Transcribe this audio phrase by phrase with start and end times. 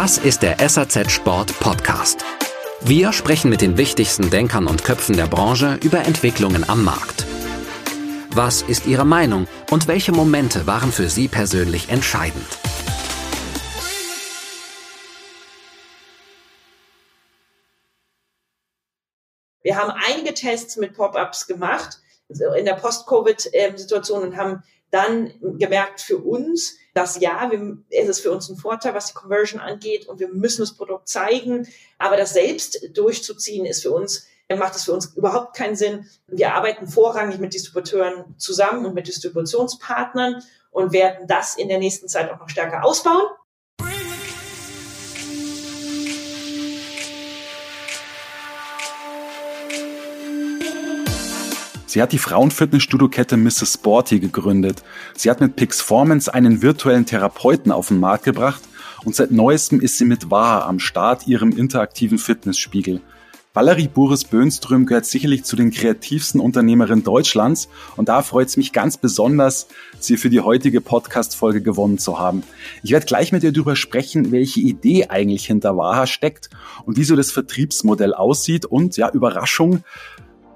[0.00, 2.24] Das ist der SAZ Sport Podcast.
[2.82, 7.26] Wir sprechen mit den wichtigsten Denkern und Köpfen der Branche über Entwicklungen am Markt.
[8.30, 12.46] Was ist Ihre Meinung und welche Momente waren für Sie persönlich entscheidend?
[19.62, 26.18] Wir haben einige Tests mit Pop-ups gemacht in der Post-Covid-Situation und haben dann gemerkt für
[26.18, 30.18] uns, dass ja, wir, es ist für uns ein Vorteil, was die Conversion angeht und
[30.18, 34.92] wir müssen das Produkt zeigen, aber das selbst durchzuziehen ist für uns macht es für
[34.92, 36.08] uns überhaupt keinen Sinn.
[36.26, 42.08] Wir arbeiten vorrangig mit Distributeuren zusammen und mit Distributionspartnern und werden das in der nächsten
[42.08, 43.26] Zeit auch noch stärker ausbauen.
[51.98, 53.74] Sie hat die Frauenfitnessstudio-Kette Mrs.
[53.74, 54.84] Sporty gegründet.
[55.16, 58.62] Sie hat mit Pixformance einen virtuellen Therapeuten auf den Markt gebracht
[59.04, 63.00] und seit neuestem ist sie mit Waha am Start ihrem interaktiven Fitnessspiegel.
[63.52, 68.96] Valerie Buris-Böhnström gehört sicherlich zu den kreativsten Unternehmerinnen Deutschlands und da freut es mich ganz
[68.96, 69.66] besonders,
[69.98, 72.44] sie für die heutige Podcast-Folge gewonnen zu haben.
[72.84, 76.48] Ich werde gleich mit ihr darüber sprechen, welche Idee eigentlich hinter Waha steckt
[76.84, 79.82] und wie so das Vertriebsmodell aussieht und ja, Überraschung,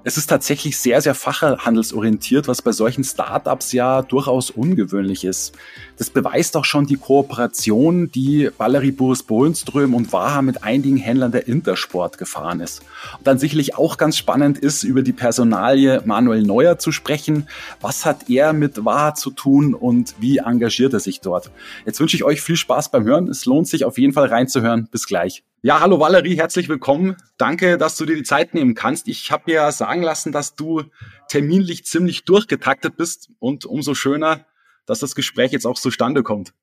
[0.05, 5.53] es ist tatsächlich sehr, sehr fachhandelsorientiert, was bei solchen Startups ja durchaus ungewöhnlich ist.
[5.97, 11.47] Das beweist auch schon die Kooperation, die Valerie Boris-Bohlenström und Waha mit einigen Händlern der
[11.47, 12.81] Intersport gefahren ist.
[13.17, 17.47] Und dann sicherlich auch ganz spannend ist, über die Personalie Manuel Neuer zu sprechen.
[17.79, 21.49] Was hat er mit Waha zu tun und wie engagiert er sich dort?
[21.85, 23.29] Jetzt wünsche ich euch viel Spaß beim Hören.
[23.29, 24.89] Es lohnt sich auf jeden Fall reinzuhören.
[24.91, 25.43] Bis gleich.
[25.65, 27.15] Ja, hallo Valerie, herzlich willkommen.
[27.37, 29.07] Danke, dass du dir die Zeit nehmen kannst.
[29.07, 30.83] Ich habe mir sagen lassen, dass du
[31.29, 34.45] terminlich ziemlich durchgetaktet bist und umso schöner,
[34.85, 36.53] dass das Gespräch jetzt auch zustande kommt.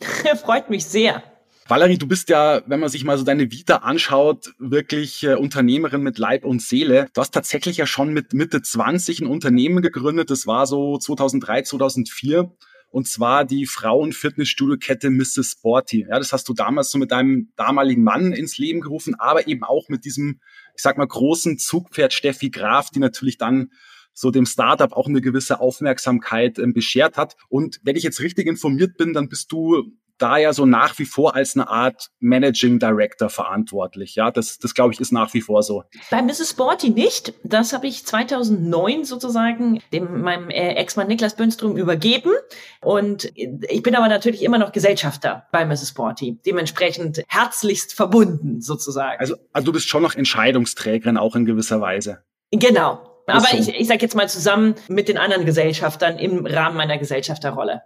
[0.42, 1.22] Freut mich sehr.
[1.68, 6.00] Valerie, du bist ja, wenn man sich mal so deine Vita anschaut, wirklich äh, Unternehmerin
[6.00, 7.08] mit Leib und Seele.
[7.12, 10.30] Du hast tatsächlich ja schon mit Mitte 20 ein Unternehmen gegründet.
[10.30, 12.50] Das war so 2003, 2004
[12.90, 15.56] und zwar die Frauen-Fitnessstudio-Kette Mrs.
[15.58, 16.06] Sporty.
[16.08, 19.64] Ja, das hast du damals so mit deinem damaligen Mann ins Leben gerufen, aber eben
[19.64, 20.40] auch mit diesem,
[20.74, 23.70] ich sag mal, großen Zugpferd Steffi Graf, die natürlich dann
[24.12, 27.36] so dem Startup auch eine gewisse Aufmerksamkeit äh, beschert hat.
[27.48, 31.04] Und wenn ich jetzt richtig informiert bin, dann bist du da ja so nach wie
[31.04, 34.14] vor als eine Art Managing Director verantwortlich.
[34.14, 35.84] Ja, das, das glaube ich ist nach wie vor so.
[36.10, 36.50] Bei Mrs.
[36.50, 37.34] Sporty nicht.
[37.44, 42.32] Das habe ich 2009 sozusagen dem meinem äh, Ex-Mann Niklas Bönström übergeben.
[42.80, 45.90] Und ich bin aber natürlich immer noch Gesellschafter bei Mrs.
[45.90, 46.38] Sporty.
[46.44, 49.20] Dementsprechend herzlichst verbunden sozusagen.
[49.20, 52.22] Also, also du bist schon noch Entscheidungsträgerin auch in gewisser Weise.
[52.50, 53.00] Genau.
[53.26, 57.82] Aber ich, ich sage jetzt mal zusammen mit den anderen Gesellschaftern im Rahmen meiner Gesellschafterrolle.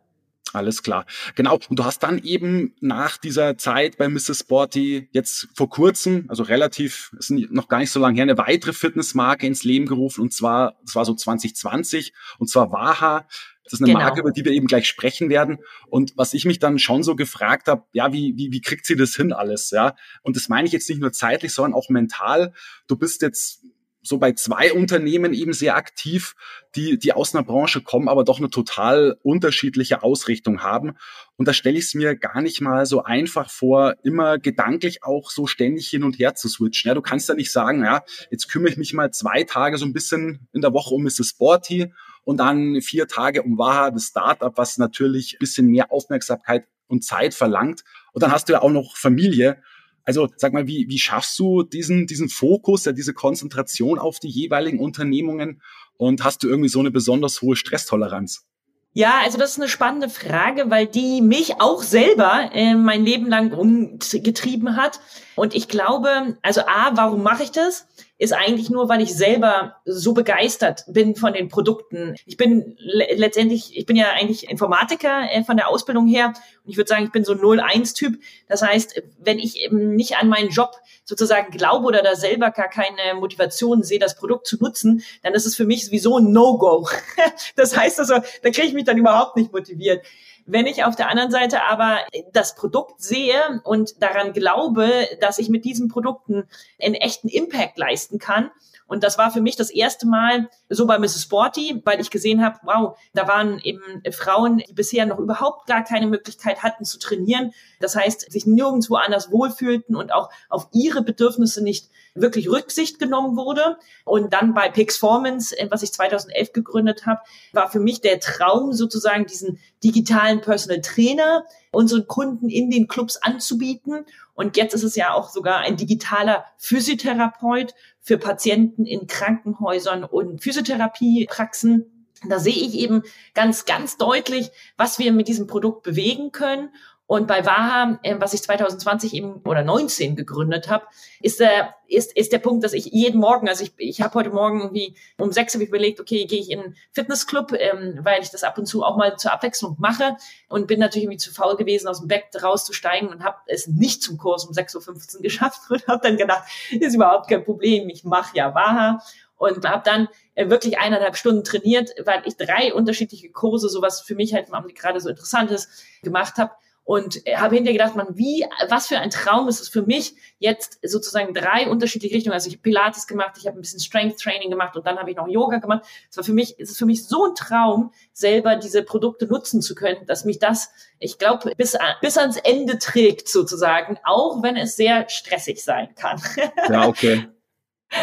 [0.53, 1.07] Alles klar.
[1.35, 1.59] Genau.
[1.69, 4.41] Und du hast dann eben nach dieser Zeit bei Mrs.
[4.41, 8.73] Sporty jetzt vor kurzem, also relativ, ist noch gar nicht so lange her, eine weitere
[8.73, 10.23] Fitnessmarke ins Leben gerufen.
[10.23, 12.13] Und zwar, das war so 2020.
[12.39, 13.27] Und zwar Waha.
[13.65, 14.01] Das ist eine genau.
[14.05, 15.59] Marke, über die wir eben gleich sprechen werden.
[15.89, 18.97] Und was ich mich dann schon so gefragt habe, ja, wie, wie, wie kriegt sie
[18.97, 19.71] das hin alles?
[19.71, 19.95] Ja.
[20.23, 22.53] Und das meine ich jetzt nicht nur zeitlich, sondern auch mental.
[22.89, 23.63] Du bist jetzt
[24.03, 26.35] so bei zwei Unternehmen eben sehr aktiv,
[26.75, 30.93] die, die aus einer Branche kommen, aber doch eine total unterschiedliche Ausrichtung haben.
[31.37, 35.31] Und da stelle ich es mir gar nicht mal so einfach vor, immer gedanklich auch
[35.31, 36.89] so ständig hin und her zu switchen.
[36.89, 39.85] Ja, du kannst ja nicht sagen, ja, jetzt kümmere ich mich mal zwei Tage so
[39.85, 41.31] ein bisschen in der Woche um Mrs.
[41.31, 41.93] Sporty
[42.25, 47.05] und dann vier Tage um Waha, das Startup, was natürlich ein bisschen mehr Aufmerksamkeit und
[47.05, 47.85] Zeit verlangt.
[48.13, 49.63] Und dann hast du ja auch noch Familie.
[50.11, 54.29] Also sag mal, wie, wie schaffst du diesen, diesen Fokus, ja, diese Konzentration auf die
[54.29, 55.63] jeweiligen Unternehmungen
[55.99, 58.45] und hast du irgendwie so eine besonders hohe Stresstoleranz?
[58.93, 63.29] Ja, also das ist eine spannende Frage, weil die mich auch selber äh, mein Leben
[63.29, 64.99] lang umgetrieben hat.
[65.37, 67.87] Und ich glaube, also A, warum mache ich das?
[68.21, 72.17] ist eigentlich nur, weil ich selber so begeistert bin von den Produkten.
[72.27, 76.71] Ich bin le letztendlich, ich bin ja eigentlich Informatiker äh, von der Ausbildung her und
[76.71, 78.21] ich würde sagen, ich bin so 0-1-Typ.
[78.47, 82.69] Das heißt, wenn ich eben nicht an meinen Job sozusagen glaube oder da selber gar
[82.69, 86.87] keine Motivation sehe, das Produkt zu nutzen, dann ist es für mich sowieso ein No-Go.
[87.57, 90.05] das heißt also, da kriege ich mich dann überhaupt nicht motiviert.
[90.53, 91.99] Wenn ich auf der anderen Seite aber
[92.33, 96.49] das Produkt sehe und daran glaube, dass ich mit diesen Produkten
[96.83, 98.51] einen echten Impact leisten kann,
[98.91, 101.23] und das war für mich das erste Mal so bei Mrs.
[101.23, 105.85] Sporty, weil ich gesehen habe, wow, da waren eben Frauen, die bisher noch überhaupt gar
[105.85, 107.53] keine Möglichkeit hatten zu trainieren.
[107.79, 113.37] Das heißt, sich nirgendwo anders wohlfühlten und auch auf ihre Bedürfnisse nicht wirklich Rücksicht genommen
[113.37, 113.79] wurde.
[114.05, 117.21] Und dann bei Pixformance, äh, was ich 2011 gegründet habe,
[117.53, 123.17] war für mich der Traum sozusagen diesen digitalen Personal Trainer unseren Kunden in den Clubs
[123.17, 124.05] anzubieten.
[124.35, 130.43] Und jetzt ist es ja auch sogar ein digitaler Physiotherapeut für Patienten in Krankenhäusern und
[130.43, 132.09] Physiotherapiepraxen.
[132.29, 133.03] Da sehe ich eben
[133.35, 136.71] ganz, ganz deutlich, was wir mit diesem Produkt bewegen können.
[137.11, 140.85] Und bei Waha, äh, was ich 2020 eben oder 19 gegründet habe,
[141.21, 144.31] ist der ist ist der Punkt, dass ich jeden Morgen, also ich ich habe heute
[144.31, 148.23] Morgen irgendwie um sechs habe ich überlegt, okay, gehe ich in einen Fitnessclub, ähm, weil
[148.23, 150.17] ich das ab und zu auch mal zur Abwechslung mache
[150.49, 154.05] und bin natürlich irgendwie zu faul gewesen, aus dem Bett rauszusteigen und habe es nicht
[154.05, 158.05] zum Kurs um 6.15 Uhr geschafft und habe dann gedacht, ist überhaupt kein Problem, ich
[158.05, 159.03] mache ja Waha.
[159.37, 164.15] Und habe dann äh, wirklich eineinhalb Stunden trainiert, weil ich drei unterschiedliche Kurse, sowas für
[164.15, 165.69] mich halt gerade so interessant ist,
[166.03, 166.53] gemacht habe
[166.91, 170.81] und habe hinterher gedacht, man, wie, was für ein Traum ist es für mich, jetzt
[170.83, 172.35] sozusagen drei unterschiedliche Richtungen.
[172.35, 175.09] Also ich habe Pilates gemacht, ich habe ein bisschen Strength Training gemacht und dann habe
[175.09, 175.85] ich noch Yoga gemacht.
[176.11, 179.63] Es war für mich, es ist für mich so ein Traum, selber diese Produkte nutzen
[179.63, 184.57] zu können, dass mich das, ich glaube, bis, bis ans Ende trägt sozusagen, auch wenn
[184.57, 186.21] es sehr stressig sein kann.
[186.69, 187.29] Ja, okay.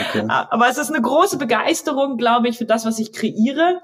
[0.08, 0.24] okay.
[0.30, 3.82] Aber es ist eine große Begeisterung, glaube ich, für das, was ich kreiere.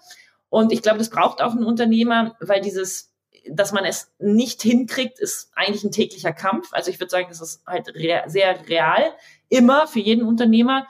[0.48, 3.13] Und ich glaube, das braucht auch ein Unternehmer, weil dieses
[3.50, 6.70] dass man es nicht hinkriegt, ist eigentlich ein täglicher Kampf.
[6.72, 9.04] Also ich würde sagen, das ist halt rea sehr real,
[9.50, 10.88] immer für jeden Unternehmer.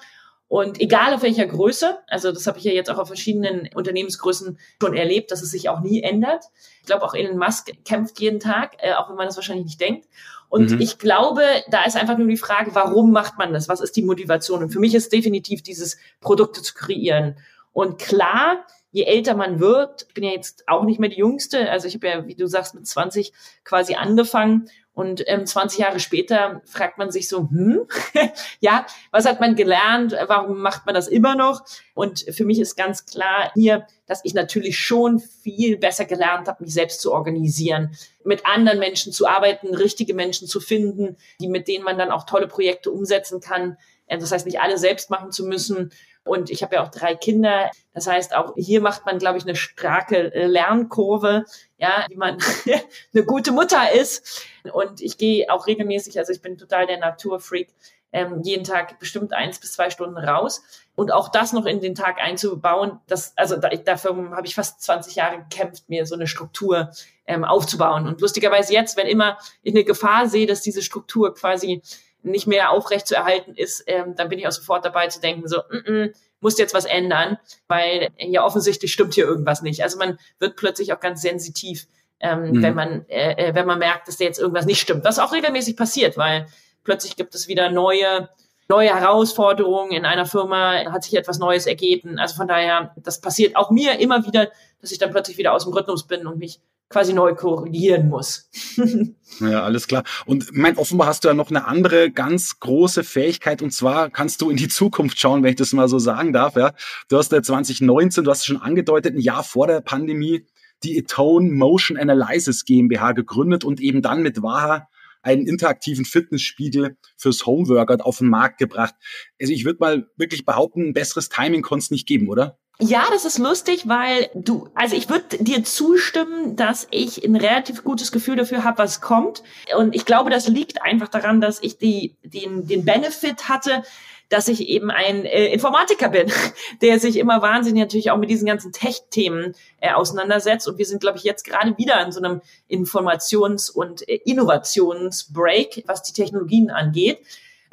[0.47, 4.59] Und egal auf welcher Größe, also das habe ich ja jetzt auch auf verschiedenen Unternehmensgrößen
[4.79, 6.45] schon erlebt, dass es sich auch nie ändert.
[6.81, 9.81] Ich glaube, auch Elon Musk kämpft jeden Tag, äh, auch wenn man das wahrscheinlich nicht
[9.81, 10.07] denkt.
[10.49, 10.79] Und mhm.
[10.81, 11.41] ich glaube,
[11.71, 13.67] da ist einfach nur die Frage, warum macht man das?
[13.67, 14.61] Was ist die Motivation?
[14.61, 17.37] Und für mich ist definitiv dieses Produkte zu kreieren.
[17.71, 18.63] Und klar,
[18.93, 21.95] je älter man wird, ich bin ja jetzt auch nicht mehr die Jüngste, also ich
[21.95, 26.99] habe ja, wie du sagst, mit 20 quasi angefangen und ähm, 20 Jahre später fragt
[26.99, 27.87] man sich so, hm,
[28.59, 30.15] ja, was hat man gelernt?
[30.27, 31.65] Warum macht man das immer noch?
[31.95, 36.63] Und für mich ist ganz klar hier, dass ich natürlich schon viel besser gelernt habe,
[36.63, 41.67] mich selbst zu organisieren, mit anderen Menschen zu arbeiten, richtige Menschen zu finden, die mit
[41.67, 43.77] denen man dann auch tolle Projekte umsetzen kann.
[44.05, 45.91] Äh, das heißt, nicht alle selbst machen zu müssen
[46.25, 47.69] und ich habe ja auch drei Kinder.
[47.93, 51.45] Das heißt, auch hier macht man, glaube ich, eine starke äh, Lernkurve,
[51.77, 52.37] ja, wie man
[53.13, 54.45] eine gute Mutter ist.
[54.71, 57.69] Und ich gehe auch regelmäßig, also ich bin total der Naturfreak,
[58.13, 60.63] ähm, jeden Tag bestimmt eins bis zwei Stunden raus.
[60.95, 64.81] Und auch das noch in den Tag einzubauen, das, also da, dafür habe ich fast
[64.83, 66.91] 20 Jahre gekämpft, mir so eine Struktur
[67.25, 68.07] ähm, aufzubauen.
[68.07, 71.81] Und lustigerweise jetzt, wenn immer ich eine Gefahr sehe, dass diese Struktur quasi
[72.23, 75.47] nicht mehr aufrecht zu erhalten ist, ähm, dann bin ich auch sofort dabei zu denken,
[75.47, 77.37] so, mm -mm, muss jetzt was ändern,
[77.67, 79.81] weil ja offensichtlich stimmt hier irgendwas nicht.
[79.81, 81.87] Also man wird plötzlich auch ganz sensitiv,
[82.19, 82.63] ähm, mhm.
[82.63, 85.05] wenn man äh, äh wenn man merkt, dass da jetzt irgendwas nicht stimmt.
[85.05, 86.47] Was auch regelmäßig passiert, weil
[86.83, 88.29] plötzlich gibt es wieder neue
[88.69, 92.17] neue Herausforderungen in einer Firma, hat sich etwas Neues ergeben.
[92.17, 95.65] Also von daher, das passiert auch mir immer wieder, dass ich dann plötzlich wieder aus
[95.65, 96.59] dem Rhythmus bin und mich
[96.93, 98.49] quasi neu korrigieren muss.
[99.39, 100.03] ja, alles klar.
[100.25, 104.41] Und mein, offenbar hast du ja noch eine andere ganz große Fähigkeit und zwar kannst
[104.41, 106.55] du in die Zukunft schauen, wenn ich das mal so sagen darf.
[106.55, 106.73] Ja,
[107.09, 110.45] du hast ja 2019, du hast es schon angedeutet, ein Jahr vor der Pandemie
[110.83, 114.87] die Etone Motion Analysis GmbH gegründet und eben dann mit Waha
[115.23, 118.93] einen interaktiven Fitnessspiegel fürs Homeworkout auf den Markt gebracht.
[119.41, 122.59] Also ich würde mal wirklich behaupten, ein besseres Timing konnte es nicht geben, oder?
[122.79, 127.83] Ja, das ist lustig, weil du, also ich würde dir zustimmen, dass ich ein relativ
[127.83, 129.43] gutes Gefühl dafür habe, was kommt.
[129.77, 133.83] Und ich glaube, das liegt einfach daran, dass ich die, den, den Benefit hatte,
[134.29, 136.31] dass ich eben ein äh, Informatiker bin,
[136.81, 140.67] der sich immer wahnsinnig natürlich auch mit diesen ganzen Tech-Themen äh, auseinandersetzt.
[140.67, 145.83] Und wir sind, glaube ich, jetzt gerade wieder in so einem Informations- und äh, Innovationsbreak,
[145.85, 147.19] was die Technologien angeht.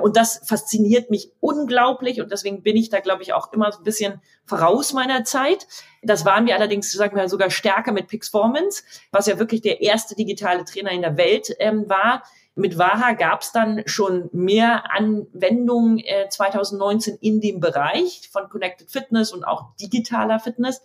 [0.00, 3.78] Und das fasziniert mich unglaublich und deswegen bin ich da, glaube ich, auch immer so
[3.78, 5.66] ein bisschen voraus meiner Zeit.
[6.02, 10.14] Das waren wir allerdings, sagen wir sogar stärker mit Pixformance, was ja wirklich der erste
[10.14, 12.24] digitale Trainer in der Welt ähm, war.
[12.54, 18.90] Mit Waha gab es dann schon mehr Anwendungen äh, 2019 in dem Bereich von Connected
[18.90, 20.82] Fitness und auch digitaler Fitness.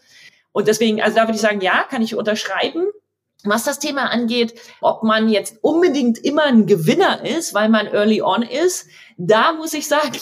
[0.51, 2.86] Und deswegen, also da würde ich sagen, ja, kann ich unterschreiben.
[3.43, 8.22] Was das Thema angeht, ob man jetzt unbedingt immer ein Gewinner ist, weil man early
[8.22, 10.12] on ist, da muss ich sagen,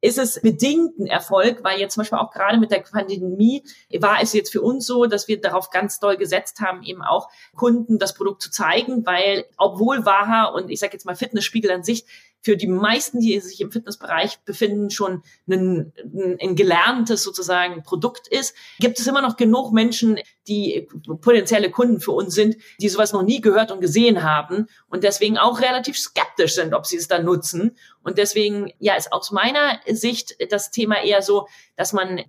[0.00, 3.64] ist es bedingt ein Erfolg, weil jetzt zum Beispiel auch gerade mit der Pandemie
[3.98, 7.28] war es jetzt für uns so, dass wir darauf ganz doll gesetzt haben, eben auch
[7.56, 11.82] Kunden das Produkt zu zeigen, weil obwohl Waha und ich sage jetzt mal Fitnessspiegel an
[11.82, 12.04] sich
[12.40, 15.92] für die meisten, die sich im Fitnessbereich befinden, schon ein,
[16.40, 20.88] ein gelerntes sozusagen Produkt ist, gibt es immer noch genug Menschen, die
[21.20, 25.36] potenzielle Kunden für uns sind, die sowas noch nie gehört und gesehen haben und deswegen
[25.36, 27.76] auch relativ skeptisch sind, ob sie es dann nutzen.
[28.02, 32.22] Und deswegen, ja, ist aus meiner Sicht das Thema eher so, dass man,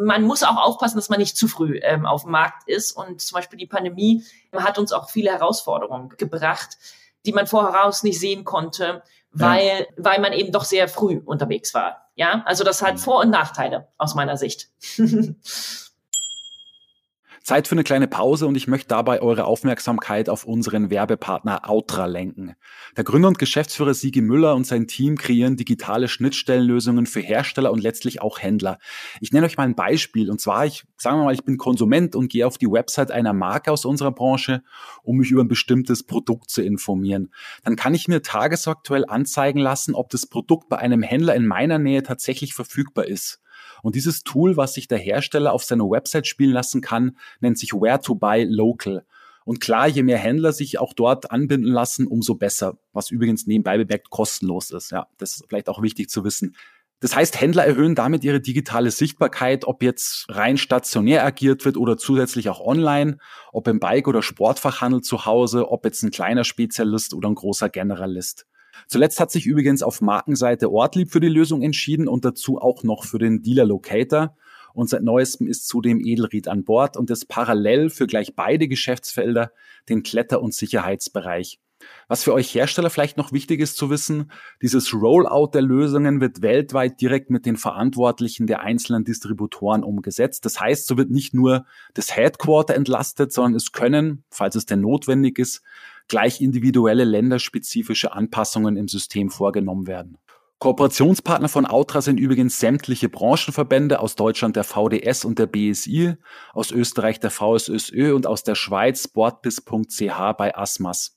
[0.00, 2.92] man muss auch aufpassen, dass man nicht zu früh ähm, auf dem Markt ist.
[2.92, 6.78] Und zum Beispiel die Pandemie hat uns auch viele Herausforderungen gebracht,
[7.26, 12.10] die man voraus nicht sehen konnte weil, weil man eben doch sehr früh unterwegs war.
[12.14, 12.98] Ja, also das hat mhm.
[12.98, 14.68] Vor- und Nachteile aus meiner Sicht.
[17.50, 22.06] Zeit für eine kleine Pause und ich möchte dabei eure Aufmerksamkeit auf unseren Werbepartner Outra
[22.06, 22.54] lenken.
[22.96, 27.82] Der Gründer und Geschäftsführer Sigi Müller und sein Team kreieren digitale Schnittstellenlösungen für Hersteller und
[27.82, 28.78] letztlich auch Händler.
[29.20, 32.14] Ich nenne euch mal ein Beispiel und zwar, ich sagen wir mal, ich bin Konsument
[32.14, 34.62] und gehe auf die Website einer Marke aus unserer Branche,
[35.02, 37.32] um mich über ein bestimmtes Produkt zu informieren.
[37.64, 41.80] Dann kann ich mir tagesaktuell anzeigen lassen, ob das Produkt bei einem Händler in meiner
[41.80, 43.40] Nähe tatsächlich verfügbar ist.
[43.82, 47.72] Und dieses Tool, was sich der Hersteller auf seiner Website spielen lassen kann, nennt sich
[47.72, 49.04] Where to Buy Local.
[49.44, 52.78] Und klar, je mehr Händler sich auch dort anbinden lassen, umso besser.
[52.92, 54.90] Was übrigens nebenbei bemerkt kostenlos ist.
[54.90, 56.54] Ja, das ist vielleicht auch wichtig zu wissen.
[57.00, 61.96] Das heißt, Händler erhöhen damit ihre digitale Sichtbarkeit, ob jetzt rein stationär agiert wird oder
[61.96, 63.16] zusätzlich auch online,
[63.52, 67.70] ob im Bike- oder Sportfachhandel zu Hause, ob jetzt ein kleiner Spezialist oder ein großer
[67.70, 68.46] Generalist.
[68.86, 73.04] Zuletzt hat sich übrigens auf Markenseite Ortlieb für die Lösung entschieden und dazu auch noch
[73.04, 74.36] für den Dealer Locator.
[74.72, 79.52] Und seit neuestem ist zudem Edelried an Bord und ist parallel für gleich beide Geschäftsfelder
[79.88, 81.58] den Kletter- und Sicherheitsbereich.
[82.08, 86.42] Was für euch Hersteller vielleicht noch wichtig ist zu wissen, dieses Rollout der Lösungen wird
[86.42, 90.44] weltweit direkt mit den Verantwortlichen der einzelnen Distributoren umgesetzt.
[90.44, 94.80] Das heißt, so wird nicht nur das Headquarter entlastet, sondern es können, falls es denn
[94.80, 95.62] notwendig ist,
[96.10, 100.18] gleich individuelle länderspezifische Anpassungen im System vorgenommen werden.
[100.58, 106.16] Kooperationspartner von Outra sind übrigens sämtliche Branchenverbände aus Deutschland der VDS und der BSI,
[106.52, 111.16] aus Österreich der VSÖSÖ und aus der Schweiz sportbiz.ch bei ASMAS.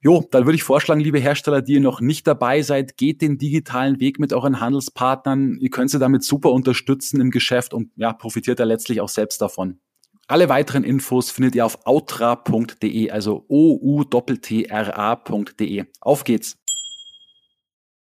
[0.00, 3.36] Jo, dann würde ich vorschlagen, liebe Hersteller, die ihr noch nicht dabei seid, geht den
[3.36, 5.58] digitalen Weg mit euren Handelspartnern.
[5.60, 9.42] Ihr könnt sie damit super unterstützen im Geschäft und ja, profitiert da letztlich auch selbst
[9.42, 9.80] davon.
[10.30, 15.84] Alle weiteren Infos findet ihr auf outra.de, also o u t r a.de.
[16.02, 16.58] Auf geht's!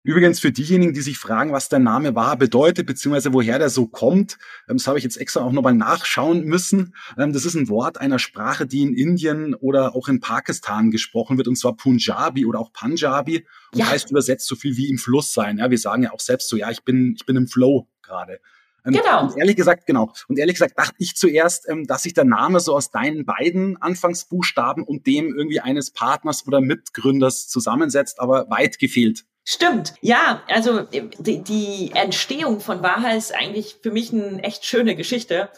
[0.01, 3.87] Übrigens für diejenigen, die sich fragen, was der Name war bedeutet, beziehungsweise woher der so
[3.87, 4.37] kommt,
[4.69, 6.95] ähm, das habe ich jetzt extra auch nochmal nachschauen müssen.
[7.17, 11.37] Ähm, das ist ein Wort einer Sprache, die in Indien oder auch in Pakistan gesprochen
[11.37, 13.89] wird, und zwar Punjabi oder auch Punjabi und ja.
[13.89, 15.57] heißt übersetzt so viel wie im Fluss sein.
[15.57, 18.39] Ja, wir sagen ja auch selbst so, ja, ich bin, ich bin im Flow gerade.
[18.85, 19.23] Ähm, genau.
[19.23, 20.13] Und ehrlich gesagt, genau.
[20.27, 23.81] Und ehrlich gesagt dachte ich zuerst, ähm, dass sich der Name so aus deinen beiden
[23.81, 29.25] Anfangsbuchstaben und dem irgendwie eines Partners oder Mitgründers zusammensetzt, aber weit gefehlt.
[29.43, 29.93] Stimmt.
[30.01, 35.49] Ja, also die, die Entstehung von Waha ist eigentlich für mich eine echt schöne Geschichte,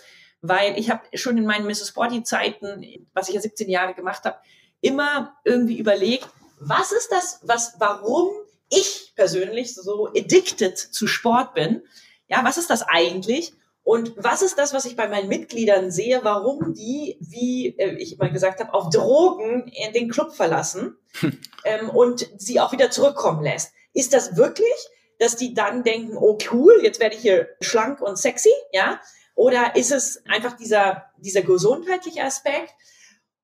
[0.42, 1.94] weil ich habe schon in meinen Mrs.
[1.94, 4.38] Body Zeiten, was ich ja 17 Jahre gemacht habe,
[4.82, 6.28] immer irgendwie überlegt,
[6.60, 8.30] was ist das, was, warum
[8.70, 11.82] ich persönlich so addicted zu Sport bin?
[12.28, 13.54] Ja, was ist das eigentlich?
[13.84, 18.18] Und was ist das, was ich bei meinen Mitgliedern sehe, warum die, wie äh, ich
[18.18, 20.98] mal gesagt habe, auf Drogen den Club verlassen
[21.64, 23.72] ähm, und sie auch wieder zurückkommen lässt?
[23.94, 28.18] Ist das wirklich, dass die dann denken, oh cool, jetzt werde ich hier schlank und
[28.18, 29.00] sexy, ja?
[29.36, 32.74] Oder ist es einfach dieser, dieser gesundheitliche Aspekt?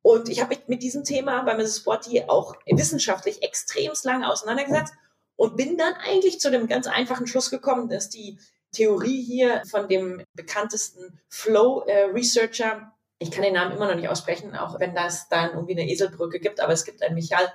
[0.01, 1.77] Und ich habe mich mit diesem Thema bei Mrs.
[1.77, 4.93] Spotty auch wissenschaftlich extremst lange auseinandergesetzt
[5.37, 8.37] und bin dann eigentlich zu dem ganz einfachen Schluss gekommen, dass die
[8.73, 12.91] Theorie hier von dem bekanntesten Flow-Researcher.
[13.19, 16.39] ich kann den Namen immer noch nicht aussprechen, auch wenn das dann irgendwie eine Eselbrücke
[16.39, 17.47] gibt, aber es gibt einen Michael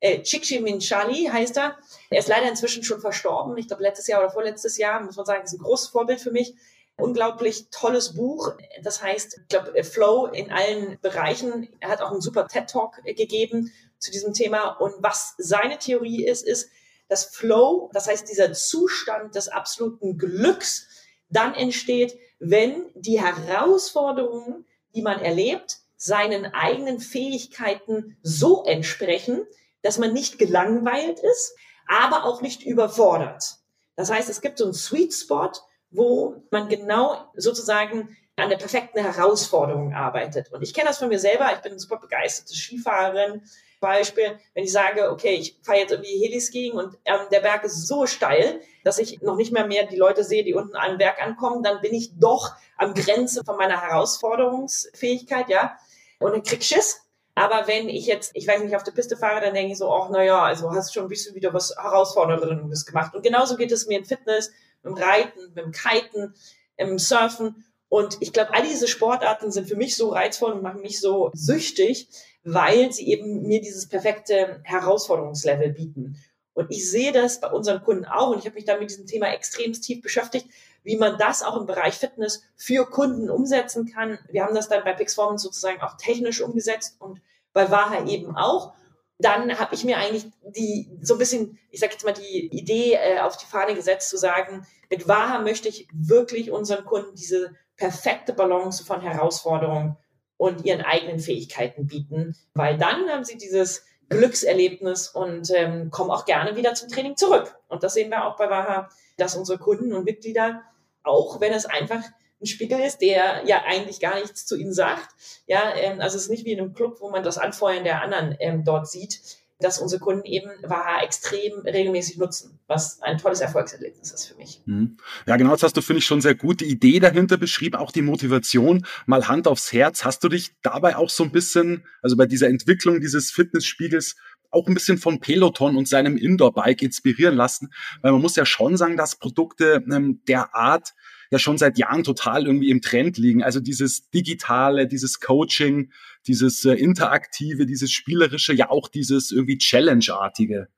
[0.00, 1.78] äh, Csikszentmihalyi heißt er.
[2.10, 3.56] Er ist leider inzwischen schon verstorben.
[3.56, 6.30] Ich glaube, letztes Jahr oder vorletztes Jahr, muss man sagen, ist ein großes Vorbild für
[6.30, 6.54] mich.
[6.98, 8.54] Unglaublich tolles Buch.
[8.82, 11.68] Das heißt, ich glaube, Flow in allen Bereichen.
[11.80, 14.68] Er hat auch einen super TED-Talk gegeben zu diesem Thema.
[14.68, 16.70] Und was seine Theorie ist, ist,
[17.08, 20.88] dass Flow, das heißt dieser Zustand des absoluten Glücks,
[21.28, 29.46] dann entsteht, wenn die Herausforderungen, die man erlebt, seinen eigenen Fähigkeiten so entsprechen,
[29.82, 31.54] dass man nicht gelangweilt ist,
[31.86, 33.56] aber auch nicht überfordert.
[33.94, 35.52] Das heißt, es gibt so einen Sweet Spot,
[35.90, 40.52] wo man genau sozusagen an der perfekten Herausforderung arbeitet.
[40.52, 41.50] Und ich kenne das von mir selber.
[41.54, 43.42] Ich bin super begeisterte Skifahrerin.
[43.86, 47.86] Beispiel, wenn ich sage, okay, ich fahre jetzt irgendwie Heliskiing und ähm, der Berg ist
[47.86, 51.20] so steil, dass ich noch nicht mehr mehr die Leute sehe, die unten am Berg
[51.22, 55.76] ankommen, dann bin ich doch am Grenze von meiner Herausforderungsfähigkeit, ja.
[56.18, 57.02] Und dann krieg Schiss.
[57.34, 59.92] Aber wenn ich jetzt, ich weiß nicht, auf der Piste fahre, dann denke ich so,
[59.92, 63.14] ach, naja, also hast schon ein bisschen wieder was Herausforderndes gemacht.
[63.14, 64.52] Und genauso geht es mir im Fitness,
[64.82, 66.34] im Reiten, im Kiten,
[66.76, 67.66] im Surfen.
[67.88, 71.30] Und ich glaube, all diese Sportarten sind für mich so reizvoll und machen mich so
[71.34, 72.08] süchtig,
[72.46, 76.16] weil sie eben mir dieses perfekte Herausforderungslevel bieten.
[76.54, 79.06] Und ich sehe das bei unseren Kunden auch und ich habe mich da mit diesem
[79.06, 80.46] Thema extrem tief beschäftigt,
[80.84, 84.18] wie man das auch im Bereich Fitness für Kunden umsetzen kann.
[84.30, 87.20] Wir haben das dann bei Pixformance sozusagen auch technisch umgesetzt und
[87.52, 88.74] bei Waha eben auch.
[89.18, 90.26] Dann habe ich mir eigentlich
[90.56, 94.08] die so ein bisschen, ich sage jetzt mal die Idee äh, auf die Fahne gesetzt
[94.08, 99.96] zu sagen, mit Waha möchte ich wirklich unseren Kunden diese perfekte Balance von Herausforderungen
[100.36, 106.26] und ihren eigenen Fähigkeiten bieten, weil dann haben sie dieses Glückserlebnis und ähm, kommen auch
[106.26, 107.56] gerne wieder zum Training zurück.
[107.68, 110.62] Und das sehen wir auch bei Waha, dass unsere Kunden und Mitglieder
[111.06, 112.02] auch wenn es einfach
[112.40, 115.08] ein Spiegel ist, der ja eigentlich gar nichts zu ihnen sagt.
[115.46, 118.02] Ja, ähm, also es ist nicht wie in einem Club, wo man das Anfeuern der
[118.02, 119.20] anderen ähm, dort sieht,
[119.58, 124.60] dass unsere Kunden eben Waha extrem regelmäßig nutzen, was ein tolles Erfolgserlebnis ist für mich.
[124.66, 124.98] Mhm.
[125.26, 127.90] Ja, genau, das hast du, finde ich, schon sehr gut die Idee dahinter beschrieben, auch
[127.90, 128.86] die Motivation.
[129.06, 130.04] Mal Hand aufs Herz.
[130.04, 134.16] Hast du dich dabei auch so ein bisschen, also bei dieser Entwicklung dieses Fitnessspiegels,
[134.50, 137.72] auch ein bisschen von Peloton und seinem Indoor-Bike inspirieren lassen,
[138.02, 140.94] weil man muss ja schon sagen, dass Produkte ähm, der Art
[141.30, 143.42] ja schon seit Jahren total irgendwie im Trend liegen.
[143.42, 145.92] Also dieses Digitale, dieses Coaching,
[146.26, 150.68] dieses äh, Interaktive, dieses Spielerische, ja auch dieses irgendwie Challenge-artige.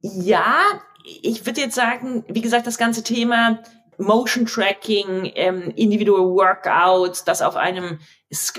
[0.00, 0.58] Ja,
[1.22, 3.62] ich würde jetzt sagen, wie gesagt, das ganze Thema
[3.98, 7.98] Motion Tracking, ähm, individuelle Workouts, das auf einem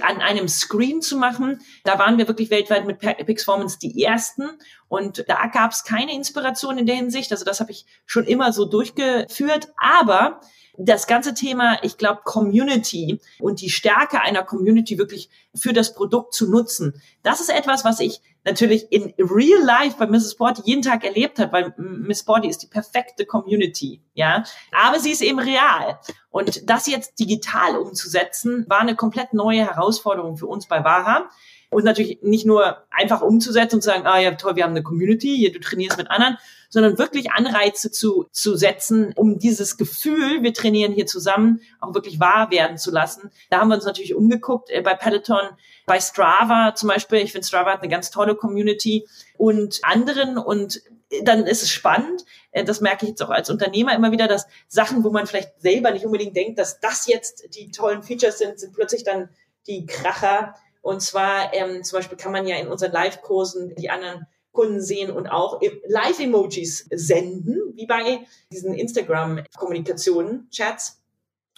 [0.01, 1.59] an einem Screen zu machen.
[1.83, 4.43] Da waren wir wirklich weltweit mit Pixformance die ersten
[4.87, 7.31] und da gab es keine Inspiration in der Hinsicht.
[7.31, 9.69] Also das habe ich schon immer so durchgeführt.
[9.77, 10.41] Aber
[10.77, 16.33] das ganze Thema, ich glaube, Community und die Stärke einer Community wirklich für das Produkt
[16.33, 20.31] zu nutzen, das ist etwas, was ich natürlich in real life bei Mrs.
[20.31, 24.43] Sporty jeden Tag erlebt habe, weil Miss Sporty ist die perfekte Community, ja.
[24.71, 25.99] Aber sie ist eben real.
[26.29, 31.29] Und das jetzt digital umzusetzen, war eine komplett neue Herausforderung für uns bei Waha.
[31.75, 34.81] Und natürlich nicht nur einfach umzusetzen und zu sagen, ah ja, toll, wir haben eine
[34.81, 36.37] Community, hier, du trainierst mit anderen,
[36.69, 42.21] sondern wirklich Anreize zu, zu setzen, um dieses Gefühl, wir trainieren hier zusammen, auch wirklich
[42.21, 43.29] wahr werden zu lassen.
[43.49, 45.49] Da haben wir uns natürlich umgeguckt äh, bei Peloton,
[45.85, 47.19] bei Strava zum Beispiel.
[47.19, 49.05] Ich finde, Strava hat eine ganz tolle Community
[49.37, 50.81] und anderen und
[51.23, 54.47] dann ist es spannend, äh, das merke ich jetzt auch als Unternehmer immer wieder, dass
[54.69, 58.61] Sachen, wo man vielleicht selber nicht unbedingt denkt, dass das jetzt die tollen Features sind,
[58.61, 59.27] sind plötzlich dann
[59.67, 60.55] die Kracher.
[60.85, 65.09] Und zwar ähm, zum Beispiel kann man ja in unseren Live-Kursen die anderen Kunden sehen
[65.09, 68.19] und auch Live-Emojis senden, wie bei
[68.51, 71.01] diesen Instagram-Kommunikationen, Chats.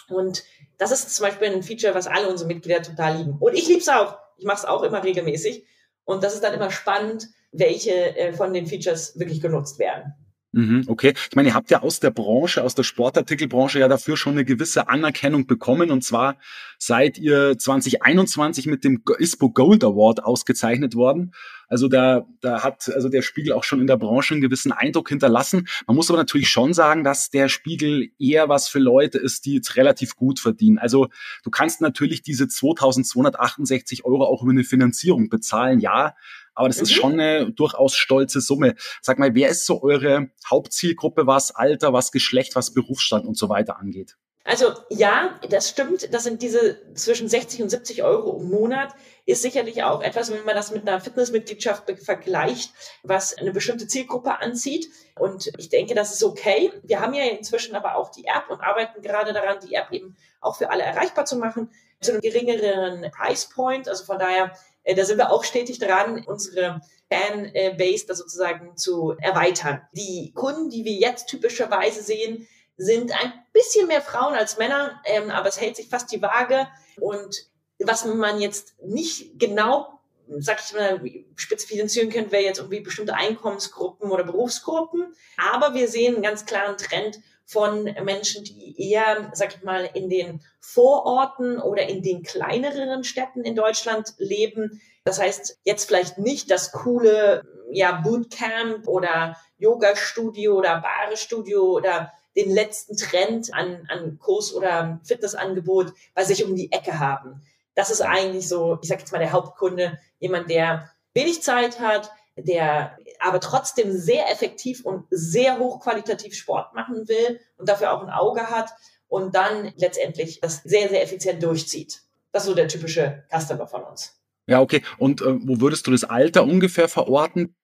[0.07, 0.45] Und
[0.77, 3.35] das ist zum Beispiel ein Feature, was alle unsere Mitglieder total lieben.
[3.37, 4.17] Und ich liebe es auch.
[4.37, 5.65] Ich mache es auch immer regelmäßig.
[6.05, 10.13] Und das ist dann immer spannend, welche äh, von den Features wirklich genutzt werden.
[10.57, 11.13] Mhm, okay.
[11.29, 14.43] Ich meine, ihr habt ja aus der Branche, aus der Sportartikelbranche ja dafür schon eine
[14.43, 15.91] gewisse Anerkennung bekommen.
[15.91, 16.37] Und zwar
[16.79, 21.31] seid ihr 2021 mit dem ISPO Gold Award ausgezeichnet worden.
[21.67, 25.09] Also da, da hat also der Spiegel auch schon in der Branche einen gewissen Eindruck
[25.09, 25.67] hinterlassen.
[25.85, 29.55] Man muss aber natürlich schon sagen, dass der Spiegel eher was für Leute ist, die
[29.55, 30.79] jetzt relativ gut verdienen.
[30.79, 31.09] Also
[31.43, 36.15] du kannst natürlich diese 2268 Euro auch über eine Finanzierung bezahlen, ja.
[36.57, 36.83] Aber das mhm.
[36.83, 38.75] ist schon eine durchaus stolze Summe.
[39.01, 43.47] Sag mal, wer ist so eure Hauptzielgruppe, was Alter, was Geschlecht, was Berufsstand und so
[43.47, 44.17] weiter angeht?
[44.47, 46.13] Also ja, das stimmt.
[46.13, 48.95] Das sind diese zwischen 60 und 70 Euro im Monat.
[49.25, 52.71] Ist sicherlich auch etwas, wenn man das mit einer Fitnessmitgliedschaft vergleicht,
[53.03, 54.87] was eine bestimmte Zielgruppe anzieht.
[55.19, 56.71] Und ich denke, das ist okay.
[56.81, 60.15] Wir haben ja inzwischen aber auch die App und arbeiten gerade daran, die App eben
[60.39, 63.89] auch für alle erreichbar zu machen, zu einem geringeren Price Point.
[63.89, 64.53] Also von daher,
[64.95, 69.81] da sind wir auch stetig dran, unsere Fanbase da sozusagen zu erweitern.
[69.93, 72.47] Die Kunden, die wir jetzt typischerweise sehen,
[72.77, 76.67] sind ein bisschen mehr Frauen als Männer, ähm, aber es hält sich fast die Waage.
[76.99, 77.47] Und
[77.79, 79.99] was man jetzt nicht genau,
[80.39, 81.01] sag ich mal,
[81.35, 85.13] spezifizieren könnte, wäre jetzt irgendwie bestimmte Einkommensgruppen oder Berufsgruppen.
[85.37, 90.09] Aber wir sehen einen ganz klaren Trend von Menschen, die eher, sag ich mal, in
[90.09, 94.81] den Vororten oder in den kleineren Städten in Deutschland leben.
[95.05, 102.51] Das heißt, jetzt vielleicht nicht das coole ja, Bootcamp oder Yoga-Studio oder Barestudio oder den
[102.51, 107.41] letzten Trend an, an Kurs- oder Fitnessangebot bei sich um die Ecke haben.
[107.75, 112.11] Das ist eigentlich so, ich sage jetzt mal, der Hauptkunde, jemand, der wenig Zeit hat,
[112.37, 118.09] der aber trotzdem sehr effektiv und sehr hochqualitativ Sport machen will und dafür auch ein
[118.09, 118.71] Auge hat
[119.07, 122.01] und dann letztendlich das sehr, sehr effizient durchzieht.
[122.31, 124.19] Das ist so der typische Customer von uns.
[124.47, 124.81] Ja, okay.
[124.97, 127.55] Und äh, wo würdest du das Alter ungefähr verorten?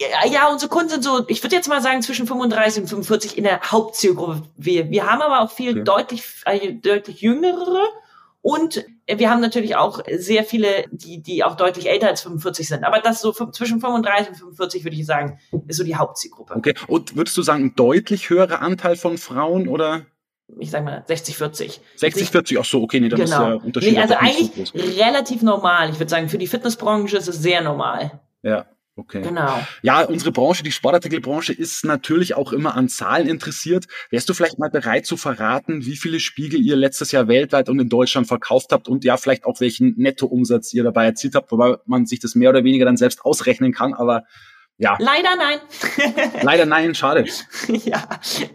[0.00, 3.38] Ja, ja, unsere Kunden sind so, ich würde jetzt mal sagen, zwischen 35 und 45
[3.38, 4.42] in der Hauptzielgruppe.
[4.56, 5.84] Wir, wir haben aber auch viel okay.
[5.84, 7.88] deutlich, äh, deutlich jüngere
[8.42, 12.84] und wir haben natürlich auch sehr viele, die, die auch deutlich älter als 45 sind.
[12.84, 16.56] Aber das so zwischen 35 und 45 würde ich sagen, ist so die Hauptzielgruppe.
[16.56, 16.74] Okay.
[16.88, 20.02] Und würdest du sagen, ein deutlich höherer Anteil von Frauen oder?
[20.58, 21.80] ich sag mal 60, 40.
[21.96, 23.36] 60, 40, ach so, okay, nee, dann genau.
[23.36, 23.92] ist der Unterschied.
[23.94, 25.88] Nee, also eigentlich so relativ normal.
[25.88, 28.20] Ich würde sagen, für die Fitnessbranche ist es sehr normal.
[28.42, 29.22] Ja, Okay.
[29.22, 29.58] Genau.
[29.80, 33.86] Ja, unsere Branche, die Sportartikelbranche, ist natürlich auch immer an Zahlen interessiert.
[34.10, 37.80] Wärst du vielleicht mal bereit zu verraten, wie viele Spiegel ihr letztes Jahr weltweit und
[37.80, 41.76] in Deutschland verkauft habt und ja, vielleicht auch welchen Nettoumsatz ihr dabei erzielt habt, wobei
[41.86, 44.24] man sich das mehr oder weniger dann selbst ausrechnen kann, aber
[44.76, 44.96] ja.
[44.98, 45.58] Leider nein.
[46.42, 47.24] Leider nein, schade.
[47.68, 48.08] ja,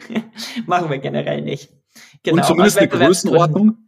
[0.67, 1.71] machen wir generell nicht.
[2.21, 2.37] Genau.
[2.37, 3.86] Und zumindest eine Größenordnung?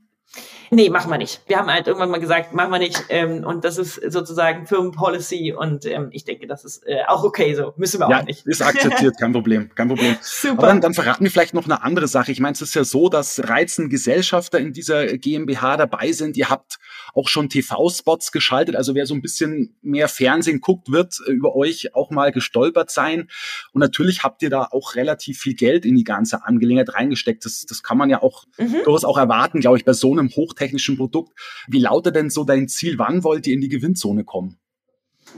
[0.72, 1.42] Nee, machen wir nicht.
[1.48, 3.06] Wir haben halt irgendwann mal gesagt, machen wir nicht.
[3.10, 7.56] Ähm, und das ist sozusagen Firmenpolicy und ähm, ich denke, das ist äh, auch okay
[7.56, 7.74] so.
[7.78, 8.46] Müssen wir ja, auch nicht.
[8.46, 10.16] Ist akzeptiert, kein Problem, kein Problem.
[10.22, 10.60] Super.
[10.60, 12.32] Aber dann, dann verraten wir vielleicht noch eine andere Sache.
[12.32, 16.38] Ich meine, es ist ja so, dass reizende Gesellschafter in dieser GmbH dabei sind.
[16.38, 16.80] Ihr habt
[17.14, 18.76] auch schon TV-Spots geschaltet.
[18.76, 22.92] Also wer so ein bisschen mehr Fernsehen guckt, wird äh, über euch auch mal gestolpert
[22.92, 23.30] sein.
[23.74, 27.46] Und natürlich habt ihr da auch relativ viel Geld in die ganze Angelegenheit reingesteckt.
[27.46, 28.84] Das, das kann man ja auch mhm.
[28.84, 31.38] durchaus auch erwarten, glaube ich, bei so einem hochtechnischen Produkt.
[31.68, 32.98] Wie lautet denn so dein Ziel?
[32.98, 34.60] Wann wollt ihr in die Gewinnzone kommen?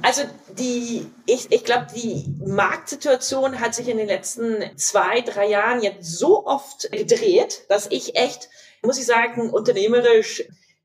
[0.02, 0.22] Also
[0.58, 6.18] die, ich, ich glaube, die Marktsituation hat sich in den letzten zwei, drei Jahren jetzt
[6.18, 8.50] so oft gedreht, dass ich echt,
[8.84, 10.44] muss ich sagen, unternehmerisch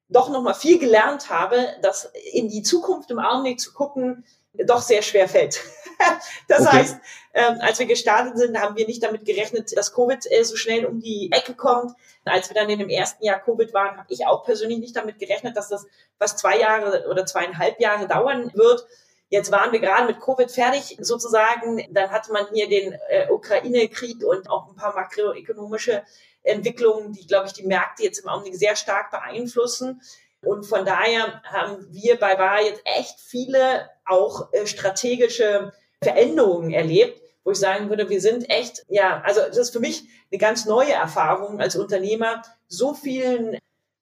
[0.09, 4.25] doch noch mal viel gelernt habe, dass in die Zukunft im Augenblick zu gucken
[4.65, 5.61] doch sehr schwer fällt.
[6.49, 6.77] das okay.
[6.79, 6.97] heißt,
[7.35, 10.87] ähm, als wir gestartet sind, haben wir nicht damit gerechnet, dass Covid äh, so schnell
[10.87, 11.93] um die Ecke kommt.
[12.25, 15.19] Als wir dann in dem ersten Jahr Covid waren, habe ich auch persönlich nicht damit
[15.19, 15.87] gerechnet, dass das
[16.19, 18.87] was zwei Jahre oder zweieinhalb Jahre dauern wird.
[19.29, 21.85] Jetzt waren wir gerade mit Covid fertig sozusagen.
[21.91, 26.05] Dann hatte man hier den äh, Ukraine-Krieg und auch ein paar makroökonomische
[26.47, 30.01] Entwicklungen, die, glaube ich, die Märkte jetzt im Augenblick sehr stark beeinflussen.
[30.43, 37.21] Und von daher haben wir bei VAR jetzt echt viele auch äh, strategische Veränderungen erlebt,
[37.43, 40.67] wo ich sagen würde, wir sind echt, ja, also das ist für mich eine ganz
[40.67, 43.59] neue Erfahrung als Unternehmer, so vielen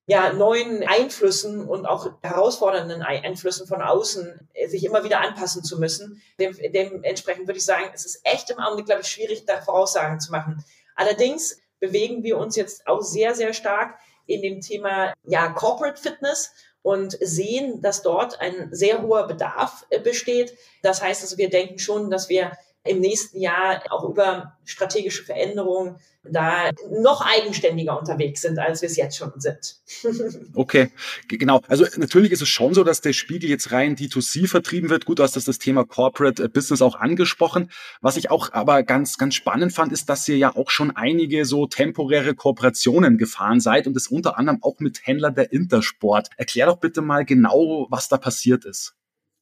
[0.06, 5.78] ja, neuen Einflüssen und auch herausfordernden Einflüssen von außen äh, sich immer wieder anpassen zu
[5.78, 6.20] müssen.
[6.38, 10.20] Dem, dementsprechend würde ich sagen, es ist echt im Augenblick, glaube ich, schwierig, da Voraussagen
[10.20, 10.62] zu machen.
[10.94, 16.52] Allerdings bewegen wir uns jetzt auch sehr, sehr stark in dem Thema ja, Corporate Fitness
[16.82, 20.56] und sehen, dass dort ein sehr hoher Bedarf äh, besteht.
[20.82, 22.52] Das heißt also, wir denken schon, dass wir
[22.84, 28.96] im nächsten Jahr auch über strategische Veränderungen da noch eigenständiger unterwegs sind, als wir es
[28.96, 29.76] jetzt schon sind.
[30.54, 30.90] okay,
[31.28, 31.60] genau.
[31.68, 35.04] Also natürlich ist es schon so, dass der Spiegel jetzt rein D2C vertrieben wird.
[35.04, 37.70] Gut, du hast das, das Thema Corporate Business auch angesprochen.
[38.00, 41.44] Was ich auch aber ganz, ganz spannend fand, ist, dass ihr ja auch schon einige
[41.44, 46.28] so temporäre Kooperationen gefahren seid und das unter anderem auch mit Händlern der Intersport.
[46.36, 48.94] Erklär doch bitte mal genau, was da passiert ist.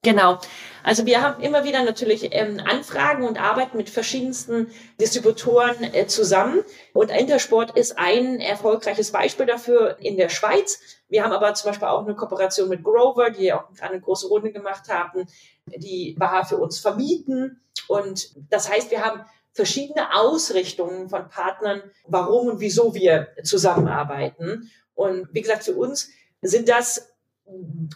[0.05, 0.41] Genau.
[0.83, 6.65] Also wir haben immer wieder natürlich ähm, Anfragen und arbeiten mit verschiedensten Distributoren äh, zusammen.
[6.93, 10.81] Und Intersport ist ein erfolgreiches Beispiel dafür in der Schweiz.
[11.09, 14.51] Wir haben aber zum Beispiel auch eine Kooperation mit Grover, die auch eine große Runde
[14.51, 15.29] gemacht haben,
[15.67, 17.63] die Bar für uns vermieten.
[17.87, 24.69] Und das heißt, wir haben verschiedene Ausrichtungen von Partnern, warum und wieso wir zusammenarbeiten.
[24.95, 26.09] Und wie gesagt, für uns
[26.41, 27.12] sind das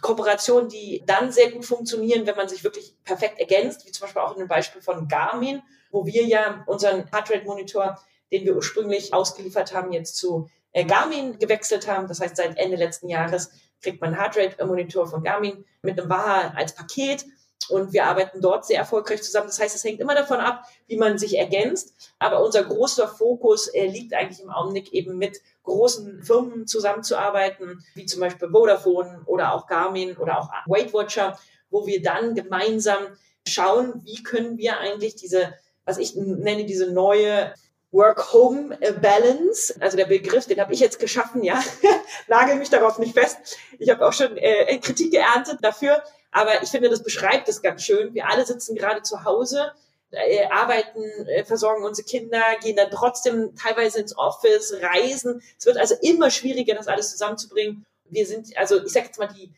[0.01, 4.21] Kooperationen, die dann sehr gut funktionieren, wenn man sich wirklich perfekt ergänzt, wie zum Beispiel
[4.21, 7.99] auch in dem Beispiel von Garmin, wo wir ja unseren Heartrate-Monitor,
[8.31, 12.07] den wir ursprünglich ausgeliefert haben, jetzt zu äh, Garmin gewechselt haben.
[12.07, 16.75] Das heißt, seit Ende letzten Jahres kriegt man Heartrate-Monitor von Garmin mit einem Waha als
[16.75, 17.25] Paket
[17.69, 19.47] und wir arbeiten dort sehr erfolgreich zusammen.
[19.47, 21.93] Das heißt, es hängt immer davon ab, wie man sich ergänzt.
[22.19, 28.05] Aber unser großer Fokus äh, liegt eigentlich im Augenblick eben mit großen Firmen zusammenzuarbeiten, wie
[28.05, 31.37] zum Beispiel Vodafone oder auch Garmin oder auch Weight Watcher,
[31.69, 32.99] wo wir dann gemeinsam
[33.45, 35.53] schauen, wie können wir eigentlich diese,
[35.85, 37.53] was ich nenne, diese neue
[37.91, 41.61] Work-Home-Balance, also der Begriff, den habe ich jetzt geschaffen, ja,
[42.27, 43.57] nagel mich darauf nicht fest.
[43.79, 47.83] Ich habe auch schon äh, Kritik geerntet dafür, aber ich finde, das beschreibt es ganz
[47.83, 48.13] schön.
[48.13, 49.71] Wir alle sitzen gerade zu Hause,
[50.11, 55.41] äh, arbeiten, äh, versorgen unsere Kinder, gehen dann trotzdem teilweise ins Office, reisen.
[55.57, 57.85] Es wird also immer schwieriger, das alles zusammenzubringen.
[58.05, 59.51] Wir sind, also ich sage jetzt mal, die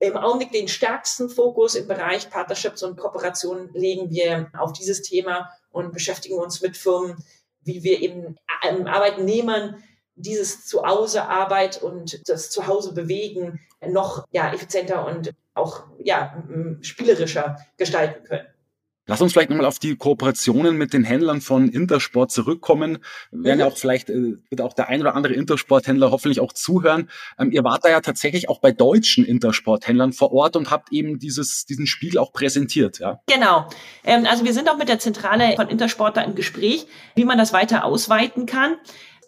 [0.00, 5.50] im Augenblick den stärksten Fokus im Bereich Partnerships und Kooperationen legen wir auf dieses Thema
[5.70, 7.24] und beschäftigen uns mit Firmen,
[7.62, 9.82] wie wir eben ähm, Arbeitnehmern
[10.16, 16.42] dieses Zuhause Arbeit und das Zuhause bewegen noch ja, effizienter und auch ja,
[16.82, 18.46] spielerischer gestalten können.
[19.06, 22.98] Lass uns vielleicht nochmal auf die Kooperationen mit den Händlern von Intersport zurückkommen.
[23.30, 23.72] Werden ja mhm.
[23.72, 27.10] auch vielleicht, äh, wird auch der ein oder andere Intersporthändler hoffentlich auch zuhören.
[27.38, 31.18] Ähm, ihr wart da ja tatsächlich auch bei deutschen Intersporthändlern vor Ort und habt eben
[31.18, 33.20] dieses, diesen Spiegel auch präsentiert, ja?
[33.26, 33.68] Genau.
[34.04, 37.36] Ähm, also wir sind auch mit der Zentrale von Intersport da im Gespräch, wie man
[37.36, 38.76] das weiter ausweiten kann.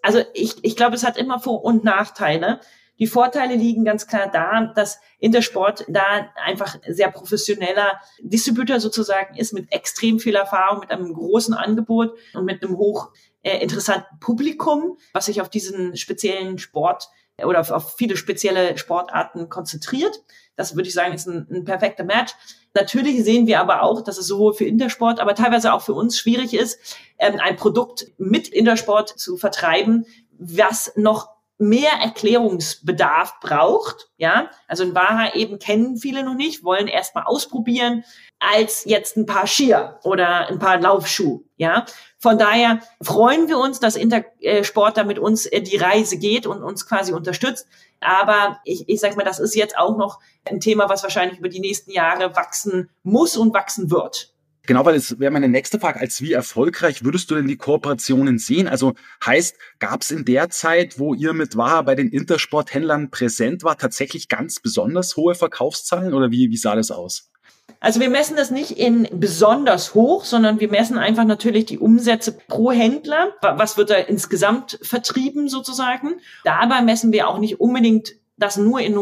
[0.00, 2.60] Also ich, ich glaube, es hat immer Vor- und Nachteile.
[2.98, 9.52] Die Vorteile liegen ganz klar da, dass Intersport da einfach sehr professioneller Distributor sozusagen ist
[9.52, 13.10] mit extrem viel Erfahrung, mit einem großen Angebot und mit einem hoch
[13.42, 17.08] äh, interessanten Publikum, was sich auf diesen speziellen Sport
[17.44, 20.22] oder auf viele spezielle Sportarten konzentriert.
[20.56, 22.34] Das würde ich sagen, ist ein, ein perfekter Match.
[22.74, 26.18] Natürlich sehen wir aber auch, dass es sowohl für Intersport, aber teilweise auch für uns
[26.18, 30.06] schwierig ist, ähm, ein Produkt mit Intersport zu vertreiben,
[30.38, 36.86] was noch mehr Erklärungsbedarf braucht, ja, also ein Waha eben kennen viele noch nicht, wollen
[36.86, 38.04] erstmal ausprobieren,
[38.38, 41.86] als jetzt ein paar Skier oder ein paar Laufschuhe, ja.
[42.18, 46.62] Von daher freuen wir uns, dass Intersport da mit uns äh, die Reise geht und
[46.62, 47.66] uns quasi unterstützt.
[48.00, 51.48] Aber ich, ich sag mal, das ist jetzt auch noch ein Thema, was wahrscheinlich über
[51.48, 54.34] die nächsten Jahre wachsen muss und wachsen wird.
[54.66, 58.38] Genau, weil es wäre meine nächste Frage, als wie erfolgreich würdest du denn die Kooperationen
[58.38, 58.66] sehen?
[58.66, 63.62] Also heißt, gab es in der Zeit, wo ihr mit Waha bei den Intersporthändlern präsent
[63.62, 67.30] war, tatsächlich ganz besonders hohe Verkaufszahlen oder wie, wie sah das aus?
[67.78, 72.32] Also wir messen das nicht in besonders hoch, sondern wir messen einfach natürlich die Umsätze
[72.32, 73.34] pro Händler.
[73.42, 76.20] Was wird da insgesamt vertrieben sozusagen?
[76.42, 78.98] Dabei messen wir auch nicht unbedingt das nur in,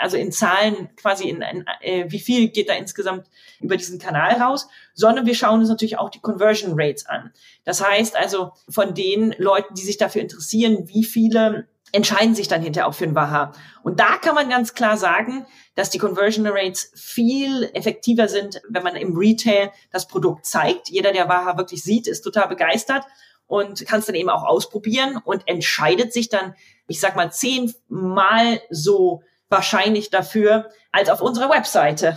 [0.00, 3.26] also in Zahlen quasi in, in äh, wie viel geht da insgesamt
[3.60, 7.32] über diesen Kanal raus, sondern wir schauen uns natürlich auch die Conversion Rates an.
[7.64, 12.62] Das heißt also von den Leuten, die sich dafür interessieren, wie viele entscheiden sich dann
[12.62, 13.52] hinterher auch für ein Waha.
[13.82, 18.82] Und da kann man ganz klar sagen, dass die Conversion Rates viel effektiver sind, wenn
[18.82, 20.90] man im Retail das Produkt zeigt.
[20.90, 23.04] Jeder, der Waha wirklich sieht, ist total begeistert
[23.46, 26.54] und kann es dann eben auch ausprobieren und entscheidet sich dann,
[26.86, 32.16] ich sag mal, zehnmal so wahrscheinlich dafür als auf unserer Webseite,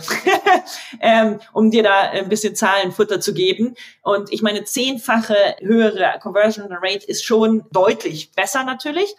[1.00, 3.74] ähm, um dir da ein bisschen Zahlenfutter zu geben.
[4.02, 9.14] Und ich meine, zehnfache höhere Conversion Rate ist schon deutlich besser natürlich.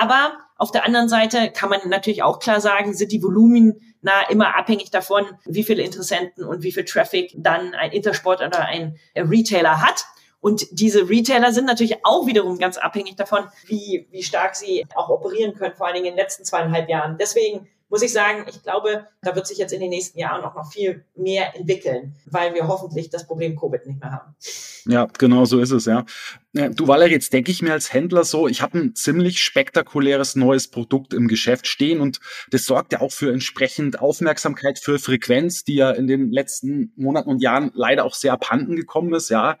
[0.00, 4.28] Aber auf der anderen Seite kann man natürlich auch klar sagen, sind die Volumen na
[4.28, 8.98] immer abhängig davon, wie viele Interessenten und wie viel Traffic dann ein Intersport oder ein
[9.16, 10.04] Retailer hat.
[10.44, 15.08] Und diese Retailer sind natürlich auch wiederum ganz abhängig davon, wie, wie stark sie auch
[15.08, 17.16] operieren können, vor allen Dingen in den letzten zweieinhalb Jahren.
[17.18, 20.54] Deswegen muss ich sagen, ich glaube, da wird sich jetzt in den nächsten Jahren auch
[20.54, 24.36] noch viel mehr entwickeln, weil wir hoffentlich das Problem Covid nicht mehr haben.
[24.84, 26.04] Ja, genau so ist es, ja.
[26.52, 30.68] Du, Valerie, jetzt denke ich mir als Händler so, ich habe ein ziemlich spektakuläres neues
[30.68, 35.76] Produkt im Geschäft stehen und das sorgt ja auch für entsprechend Aufmerksamkeit für Frequenz, die
[35.76, 39.56] ja in den letzten Monaten und Jahren leider auch sehr abhanden gekommen ist, ja.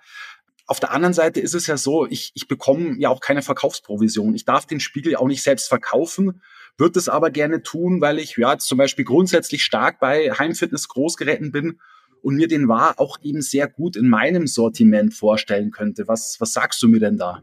[0.66, 4.34] Auf der anderen Seite ist es ja so, ich, ich bekomme ja auch keine Verkaufsprovision.
[4.34, 6.40] Ich darf den Spiegel auch nicht selbst verkaufen,
[6.78, 11.80] würde es aber gerne tun, weil ich ja zum Beispiel grundsätzlich stark bei Heimfitness-Großgeräten bin
[12.22, 16.08] und mir den war auch eben sehr gut in meinem Sortiment vorstellen könnte.
[16.08, 17.42] Was, was sagst du mir denn da?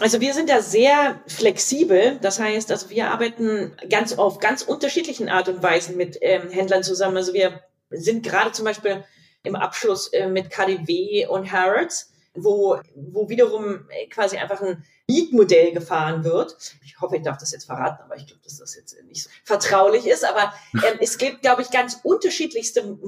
[0.00, 2.18] Also wir sind da sehr flexibel.
[2.22, 6.84] Das heißt, also wir arbeiten ganz auf ganz unterschiedlichen Art und Weisen mit ähm, Händlern
[6.84, 7.16] zusammen.
[7.16, 9.04] Also wir sind gerade zum Beispiel
[9.42, 15.72] im Abschluss äh, mit KDW und Harrods wo, wo wiederum äh, quasi einfach ein Mietmodell
[15.72, 16.56] gefahren wird.
[16.84, 19.30] Ich hoffe, ich darf das jetzt verraten, aber ich glaube, dass das jetzt nicht so
[19.44, 20.24] vertraulich ist.
[20.24, 22.98] Aber ähm, es gibt, glaube ich, ganz unterschiedlichste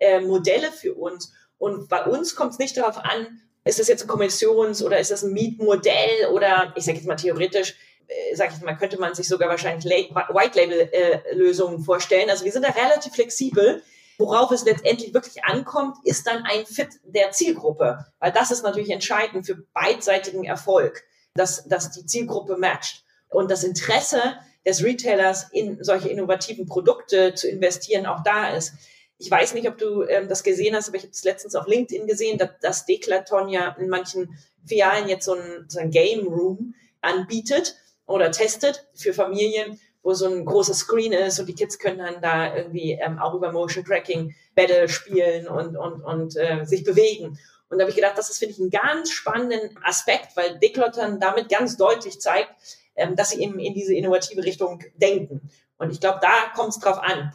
[0.00, 1.32] äh, Modelle für uns.
[1.58, 5.12] Und bei uns kommt es nicht darauf an, ist das jetzt ein Kommissions- oder ist
[5.12, 7.76] das ein Mietmodell oder ich sage jetzt mal theoretisch,
[8.08, 12.28] äh, sage ich mal, könnte man sich sogar wahrscheinlich White-Label-Lösungen äh, vorstellen.
[12.30, 13.82] Also wir sind da relativ flexibel.
[14.22, 18.90] Worauf es letztendlich wirklich ankommt, ist dann ein Fit der Zielgruppe, weil das ist natürlich
[18.90, 21.02] entscheidend für beidseitigen Erfolg,
[21.34, 23.04] dass, dass die Zielgruppe matcht.
[23.28, 24.20] Und das Interesse
[24.64, 28.74] des Retailers in solche innovativen Produkte zu investieren auch da ist.
[29.18, 31.66] Ich weiß nicht, ob du ähm, das gesehen hast, aber ich habe es letztens auf
[31.66, 36.28] LinkedIn gesehen, dass, dass Declaton ja in manchen Filialen jetzt so ein, so ein Game
[36.28, 37.74] Room anbietet
[38.06, 42.20] oder testet für Familien, wo so ein großer Screen ist und die Kids können dann
[42.20, 47.38] da irgendwie ähm, auch über Motion Tracking Battle spielen und, und, und äh, sich bewegen.
[47.68, 51.20] Und da habe ich gedacht, das ist, finde ich, einen ganz spannenden Aspekt, weil Decluttern
[51.20, 52.50] damit ganz deutlich zeigt,
[52.96, 55.50] ähm, dass sie eben in diese innovative Richtung denken.
[55.78, 57.32] Und ich glaube, da kommt es drauf an.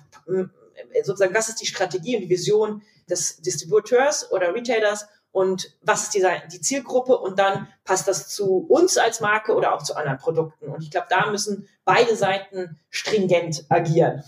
[1.03, 6.13] Sozusagen, was ist die Strategie und die Vision des Distributeurs oder Retailers und was ist
[6.15, 10.17] die, die Zielgruppe und dann passt das zu uns als Marke oder auch zu anderen
[10.17, 10.67] Produkten.
[10.67, 14.23] Und ich glaube, da müssen beide Seiten stringent agieren.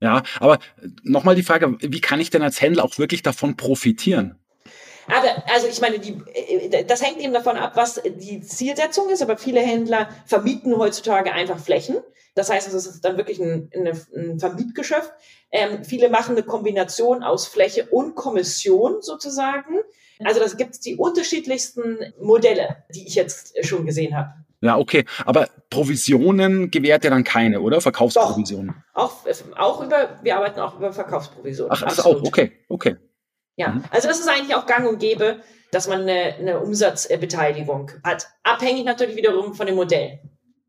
[0.00, 0.58] Ja, aber
[1.02, 4.38] nochmal die Frage, wie kann ich denn als Händler auch wirklich davon profitieren?
[5.06, 9.22] Aber also ich meine, die, äh, das hängt eben davon ab, was die Zielsetzung ist.
[9.22, 11.96] Aber viele Händler vermieten heutzutage einfach Flächen.
[12.34, 15.12] Das heißt, es ist dann wirklich ein, ein Vermietgeschäft.
[15.52, 19.78] Ähm, viele machen eine Kombination aus Fläche und Kommission sozusagen.
[20.22, 24.34] Also das gibt es die unterschiedlichsten Modelle, die ich jetzt schon gesehen habe.
[24.60, 25.04] Ja, okay.
[25.26, 27.80] Aber Provisionen gewährt ja dann keine, oder?
[27.80, 28.74] Verkaufsprovisionen.
[28.94, 31.72] Doch, auch, auch über, wir arbeiten auch über Verkaufsprovisionen.
[31.74, 32.96] Ach, das auch, okay, okay.
[33.56, 33.84] Ja, mhm.
[33.90, 38.28] also das ist eigentlich auch gang und gäbe, dass man eine, eine Umsatzbeteiligung hat.
[38.42, 40.20] Abhängig natürlich wiederum von dem Modell.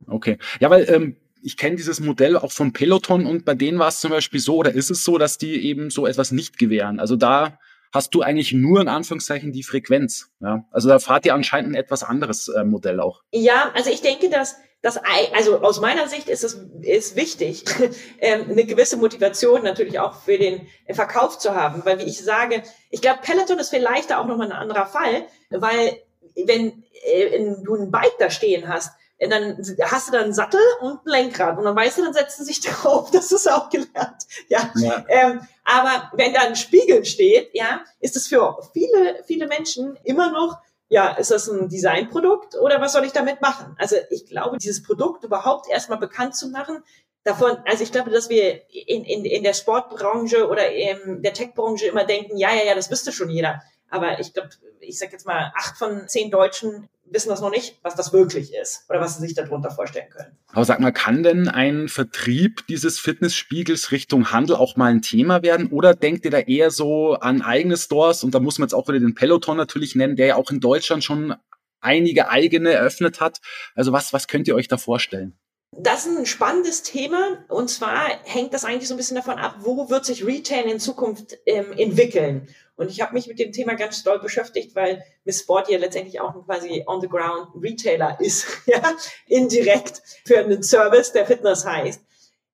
[0.08, 0.38] Okay.
[0.60, 4.00] Ja, weil ähm, ich kenne dieses Modell auch von Peloton und bei denen war es
[4.00, 7.00] zum Beispiel so, oder ist es so, dass die eben so etwas nicht gewähren?
[7.00, 7.60] Also da
[7.96, 10.30] hast du eigentlich nur in Anführungszeichen die Frequenz.
[10.40, 10.66] Ja?
[10.72, 13.22] Also da fahrt ihr anscheinend ein etwas anderes äh, Modell auch.
[13.32, 15.00] Ja, also ich denke, dass das,
[15.34, 17.64] also aus meiner Sicht ist es ist wichtig,
[18.20, 22.62] ähm, eine gewisse Motivation natürlich auch für den Verkauf zu haben, weil wie ich sage,
[22.92, 25.98] ich glaube, Peloton ist vielleicht auch nochmal ein anderer Fall, weil
[26.36, 31.06] wenn äh, du ein Bike da stehen hast, dann hast du da einen Sattel und
[31.06, 33.12] ein Lenkrad und dann weißt du, dann setzen sich drauf.
[33.12, 34.24] Das ist auch gelernt.
[34.50, 34.72] Ja.
[34.76, 35.06] ja.
[35.08, 40.32] Ähm, aber wenn da ein Spiegel steht, ja, ist es für viele, viele Menschen immer
[40.32, 43.76] noch ja, ist das ein Designprodukt oder was soll ich damit machen?
[43.80, 46.84] Also ich glaube, dieses Produkt überhaupt erstmal bekannt zu machen,
[47.24, 51.88] davon, also ich glaube, dass wir in, in, in der Sportbranche oder in der Techbranche
[51.88, 53.62] immer denken, ja, ja, ja, das wüsste schon jeder.
[53.90, 57.78] Aber ich glaube, ich sage jetzt mal, acht von zehn Deutschen wissen das noch nicht,
[57.84, 60.38] was das wirklich ist oder was sie sich darunter vorstellen können.
[60.52, 65.44] Aber sag mal, kann denn ein Vertrieb dieses Fitnessspiegels Richtung Handel auch mal ein Thema
[65.44, 65.68] werden?
[65.68, 68.24] Oder denkt ihr da eher so an eigene Stores?
[68.24, 70.60] Und da muss man jetzt auch wieder den Peloton natürlich nennen, der ja auch in
[70.60, 71.36] Deutschland schon
[71.80, 73.40] einige eigene eröffnet hat.
[73.76, 75.38] Also was, was könnt ihr euch da vorstellen?
[75.78, 79.58] Das ist ein spannendes Thema und zwar hängt das eigentlich so ein bisschen davon ab,
[79.60, 82.48] wo wird sich Retail in Zukunft ähm, entwickeln.
[82.78, 86.20] Und ich habe mich mit dem Thema ganz doll beschäftigt, weil Miss Sport ja letztendlich
[86.20, 88.82] auch quasi on-the-ground Retailer ist, ja,
[89.28, 92.02] indirekt für einen Service, der Fitness heißt.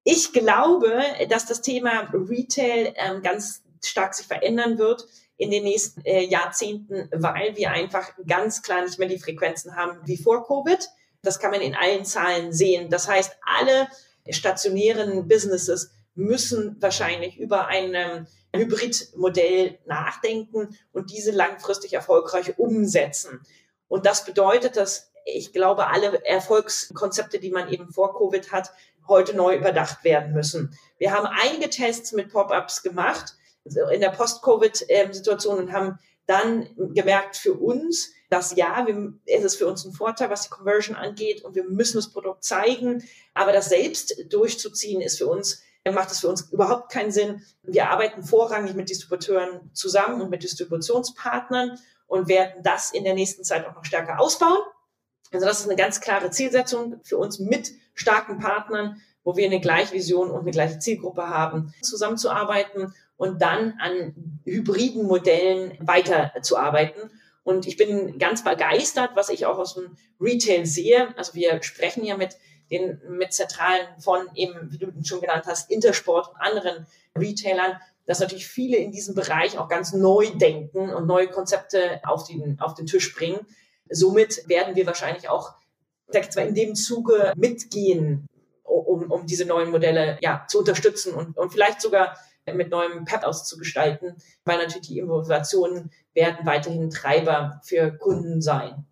[0.03, 5.05] Ich glaube, dass das Thema Retail ähm, ganz stark sich verändern wird
[5.37, 9.99] in den nächsten äh, Jahrzehnten, weil wir einfach ganz klar nicht mehr die Frequenzen haben
[10.05, 10.87] wie vor Covid.
[11.21, 12.89] Das kann man in allen Zahlen sehen.
[12.89, 13.87] Das heißt, alle
[14.29, 23.41] stationären Businesses müssen wahrscheinlich über ein Hybridmodell nachdenken und diese langfristig erfolgreich umsetzen.
[23.87, 28.71] Und das bedeutet, dass ich glaube, alle Erfolgskonzepte, die man eben vor Covid hat,
[29.07, 30.75] heute neu überdacht werden müssen.
[30.97, 37.53] Wir haben einige Tests mit Pop-ups gemacht in der Post-Covid-Situation und haben dann gemerkt für
[37.53, 41.53] uns, dass ja, wir, es ist für uns ein Vorteil, was die Conversion angeht und
[41.53, 46.27] wir müssen das Produkt zeigen, aber das selbst durchzuziehen ist für uns macht es für
[46.27, 47.41] uns überhaupt keinen Sinn.
[47.63, 53.43] Wir arbeiten vorrangig mit Distributeuren zusammen und mit Distributionspartnern und werden das in der nächsten
[53.43, 54.59] Zeit auch noch stärker ausbauen.
[55.31, 59.59] Also das ist eine ganz klare Zielsetzung für uns mit starken Partnern, wo wir eine
[59.59, 67.09] gleiche Vision und eine gleiche Zielgruppe haben, zusammenzuarbeiten und dann an hybriden Modellen weiterzuarbeiten.
[67.43, 71.17] Und ich bin ganz begeistert, was ich auch aus dem Retail sehe.
[71.17, 72.37] Also wir sprechen ja mit
[72.69, 78.19] den mit Zentralen von eben, wie du schon genannt hast, Intersport und anderen Retailern, dass
[78.19, 82.73] natürlich viele in diesem Bereich auch ganz neu denken und neue Konzepte auf den, auf
[82.73, 83.45] den Tisch bringen.
[83.89, 85.53] Somit werden wir wahrscheinlich auch
[86.37, 88.27] in dem Zuge mitgehen,
[88.63, 92.17] um, um diese neuen Modelle ja, zu unterstützen und, und vielleicht sogar
[92.53, 98.85] mit neuem PEP auszugestalten, weil natürlich die Innovationen werden weiterhin Treiber für Kunden sein.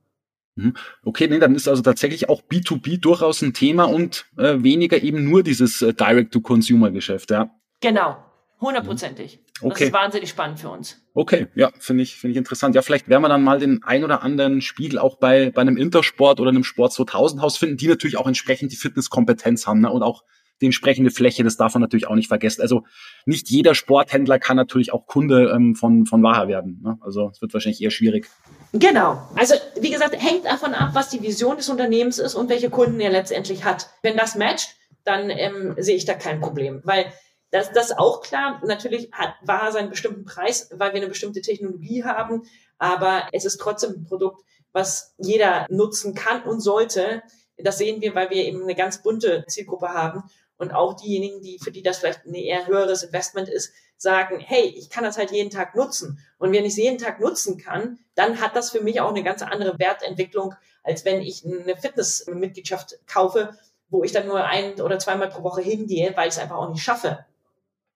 [0.56, 0.74] Mhm.
[1.04, 5.24] Okay, nee, dann ist also tatsächlich auch B2B durchaus ein Thema und äh, weniger eben
[5.24, 7.50] nur dieses äh, Direct-to-Consumer-Geschäft, ja.
[7.82, 8.18] Genau,
[8.60, 9.40] hundertprozentig.
[9.62, 9.70] Okay.
[9.70, 11.02] Das ist wahnsinnig spannend für uns.
[11.14, 12.76] Okay, ja, finde ich, finde ich interessant.
[12.76, 15.78] Ja, vielleicht werden wir dann mal den ein oder anderen Spiegel auch bei, bei einem
[15.78, 19.92] Intersport oder einem Sport 2000 Haus finden, die natürlich auch entsprechend die Fitnesskompetenz haben ne,
[19.92, 20.24] und auch
[20.62, 22.62] die entsprechende Fläche, das darf man natürlich auch nicht vergessen.
[22.62, 22.84] Also
[23.26, 26.82] nicht jeder Sporthändler kann natürlich auch Kunde ähm, von, von Waha werden.
[26.84, 26.98] Ne?
[27.02, 28.28] Also es wird wahrscheinlich eher schwierig.
[28.74, 29.22] Genau.
[29.36, 33.00] Also wie gesagt, hängt davon ab, was die Vision des Unternehmens ist und welche Kunden
[33.00, 33.90] er letztendlich hat.
[34.02, 37.06] Wenn das matcht, dann ähm, sehe ich da kein Problem, weil
[37.52, 38.62] das, das auch klar.
[38.66, 42.44] Natürlich hat Waha seinen bestimmten Preis, weil wir eine bestimmte Technologie haben,
[42.78, 47.24] aber es ist trotzdem ein Produkt, was jeder nutzen kann und sollte.
[47.58, 50.24] Das sehen wir, weil wir eben eine ganz bunte Zielgruppe haben
[50.60, 54.74] und auch diejenigen, die, für die das vielleicht ein eher höheres Investment ist, sagen, hey,
[54.78, 56.20] ich kann das halt jeden Tag nutzen.
[56.38, 59.24] Und wenn ich es jeden Tag nutzen kann, dann hat das für mich auch eine
[59.24, 60.54] ganz andere Wertentwicklung,
[60.84, 63.58] als wenn ich eine Fitnessmitgliedschaft kaufe,
[63.90, 66.70] wo ich dann nur ein oder zweimal pro Woche hingehe, weil ich es einfach auch
[66.70, 67.26] nicht schaffe.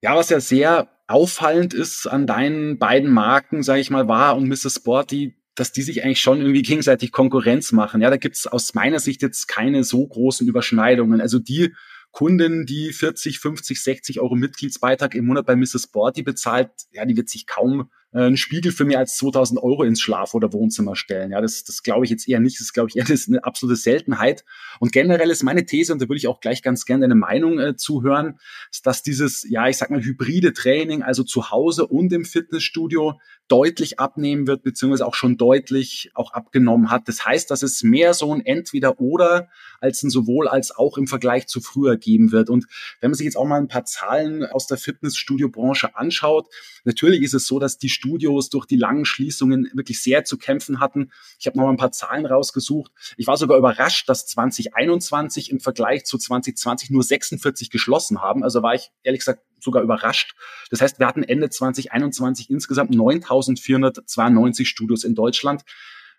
[0.00, 4.48] Ja, was ja sehr auffallend ist an deinen beiden Marken, sage ich mal, war und
[4.48, 4.76] Mrs.
[4.76, 8.00] Sporty, dass die sich eigentlich schon irgendwie gegenseitig Konkurrenz machen.
[8.00, 11.20] Ja, da gibt's aus meiner Sicht jetzt keine so großen Überschneidungen.
[11.20, 11.74] Also die
[12.14, 15.82] Kundin, die 40, 50, 60 Euro Mitgliedsbeitrag im Monat bei Mrs.
[15.82, 17.90] Sporty bezahlt, ja, die wird sich kaum
[18.20, 21.32] einen Spiegel für mehr als 2000 Euro ins Schlaf- oder Wohnzimmer stellen.
[21.32, 22.60] Ja, das, das glaube ich jetzt eher nicht.
[22.60, 24.44] Das glaube ich eher, das ist eine absolute Seltenheit.
[24.78, 27.58] Und generell ist meine These, und da würde ich auch gleich ganz gerne deine Meinung
[27.58, 28.38] äh, zuhören,
[28.70, 33.18] ist, dass dieses, ja, ich sag mal, hybride Training, also zu Hause und im Fitnessstudio,
[33.48, 37.08] deutlich abnehmen wird, beziehungsweise auch schon deutlich auch abgenommen hat.
[37.08, 39.48] Das heißt, dass es mehr so ein Entweder-Oder
[39.80, 42.48] als ein sowohl als auch im Vergleich zu früher geben wird.
[42.48, 42.66] Und
[43.00, 46.48] wenn man sich jetzt auch mal ein paar Zahlen aus der Fitnessstudio-Branche anschaut,
[46.84, 50.78] natürlich ist es so, dass die Studios durch die langen Schließungen wirklich sehr zu kämpfen
[50.78, 51.10] hatten.
[51.38, 52.92] Ich habe noch mal ein paar Zahlen rausgesucht.
[53.16, 58.44] Ich war sogar überrascht, dass 2021 im Vergleich zu 2020 nur 46 geschlossen haben.
[58.44, 60.34] Also war ich ehrlich gesagt sogar überrascht.
[60.70, 65.62] Das heißt, wir hatten Ende 2021 insgesamt 9.492 Studios in Deutschland.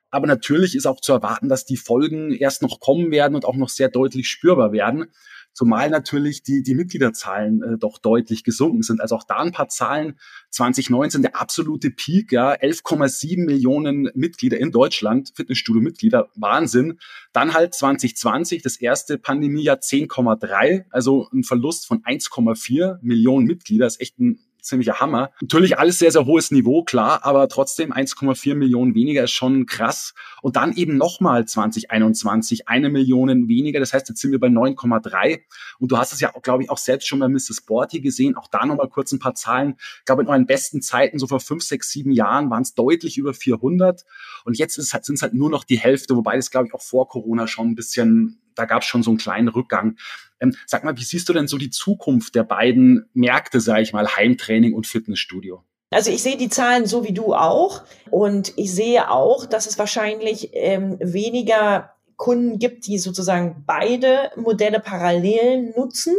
[0.09, 3.55] Aber natürlich ist auch zu erwarten, dass die Folgen erst noch kommen werden und auch
[3.55, 5.11] noch sehr deutlich spürbar werden.
[5.55, 8.99] Zumal natürlich die, die Mitgliederzahlen äh, doch deutlich gesunken sind.
[8.99, 10.19] Also auch da ein paar Zahlen.
[10.49, 16.99] 2019 der absolute Peak, ja, 11,7 Millionen Mitglieder in Deutschland, Fitnessstudio-Mitglieder, Wahnsinn.
[17.31, 24.01] Dann halt 2020, das erste Pandemiejahr 10,3, also ein Verlust von 1,4 Millionen Mitglieder, ist
[24.01, 25.31] echt ein ziemlicher Hammer.
[25.41, 30.13] Natürlich alles sehr, sehr hohes Niveau, klar, aber trotzdem 1,4 Millionen weniger ist schon krass.
[30.41, 33.79] Und dann eben nochmal 2021 eine Million weniger.
[33.79, 35.41] Das heißt, jetzt sind wir bei 9,3.
[35.79, 37.57] Und du hast es ja, glaube ich, auch selbst schon bei Mrs.
[37.57, 38.35] Sporty gesehen.
[38.35, 39.75] Auch da nochmal kurz ein paar Zahlen.
[39.99, 43.17] Ich glaube, in euren besten Zeiten, so vor fünf, sechs, sieben Jahren, waren es deutlich
[43.17, 44.05] über 400.
[44.43, 46.81] Und jetzt sind es halt, halt nur noch die Hälfte, wobei das, glaube ich, auch
[46.81, 49.97] vor Corona schon ein bisschen da gab es schon so einen kleinen Rückgang.
[50.39, 53.93] Ähm, sag mal, wie siehst du denn so die Zukunft der beiden Märkte, sage ich
[53.93, 55.63] mal, Heimtraining und Fitnessstudio?
[55.91, 59.77] Also ich sehe die Zahlen so wie du auch und ich sehe auch, dass es
[59.77, 66.15] wahrscheinlich ähm, weniger Kunden gibt, die sozusagen beide Modelle parallel nutzen.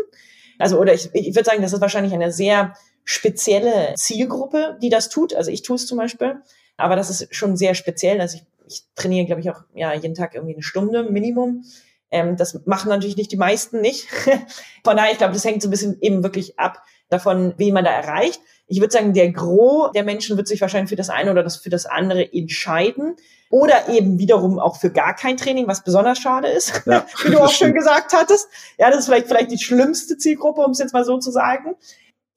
[0.59, 2.75] Also oder ich, ich würde sagen, das ist wahrscheinlich eine sehr
[3.05, 5.35] spezielle Zielgruppe, die das tut.
[5.35, 6.37] Also ich tue es zum Beispiel,
[6.77, 8.21] aber das ist schon sehr speziell.
[8.21, 11.65] Also ich, ich trainiere, glaube ich, auch ja jeden Tag irgendwie eine Stunde Minimum
[12.11, 14.09] ähm, das machen natürlich nicht die meisten nicht.
[14.85, 17.85] Von daher, ich glaube, das hängt so ein bisschen eben wirklich ab davon, wie man
[17.85, 18.41] da erreicht.
[18.69, 21.57] Ich würde sagen, der Gros der Menschen wird sich wahrscheinlich für das eine oder das
[21.57, 23.17] für das andere entscheiden.
[23.49, 27.39] Oder eben wiederum auch für gar kein Training, was besonders schade ist, ja, wie du
[27.39, 28.49] auch schon gesagt hattest.
[28.77, 31.77] Ja, das ist vielleicht, vielleicht die schlimmste Zielgruppe, um es jetzt mal so zu sagen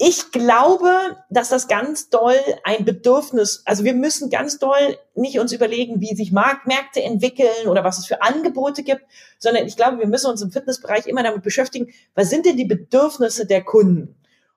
[0.02, 5.52] ich glaube, dass das ganz doll ein Bedürfnis, also wir müssen ganz doll nicht uns
[5.52, 9.04] überlegen, wie sich Marktmärkte entwickeln oder was es für Angebote gibt,
[9.40, 12.64] sondern ich glaube, wir müssen uns im Fitnessbereich immer damit beschäftigen, was sind denn die
[12.64, 14.16] Bedürfnisse der Kunden?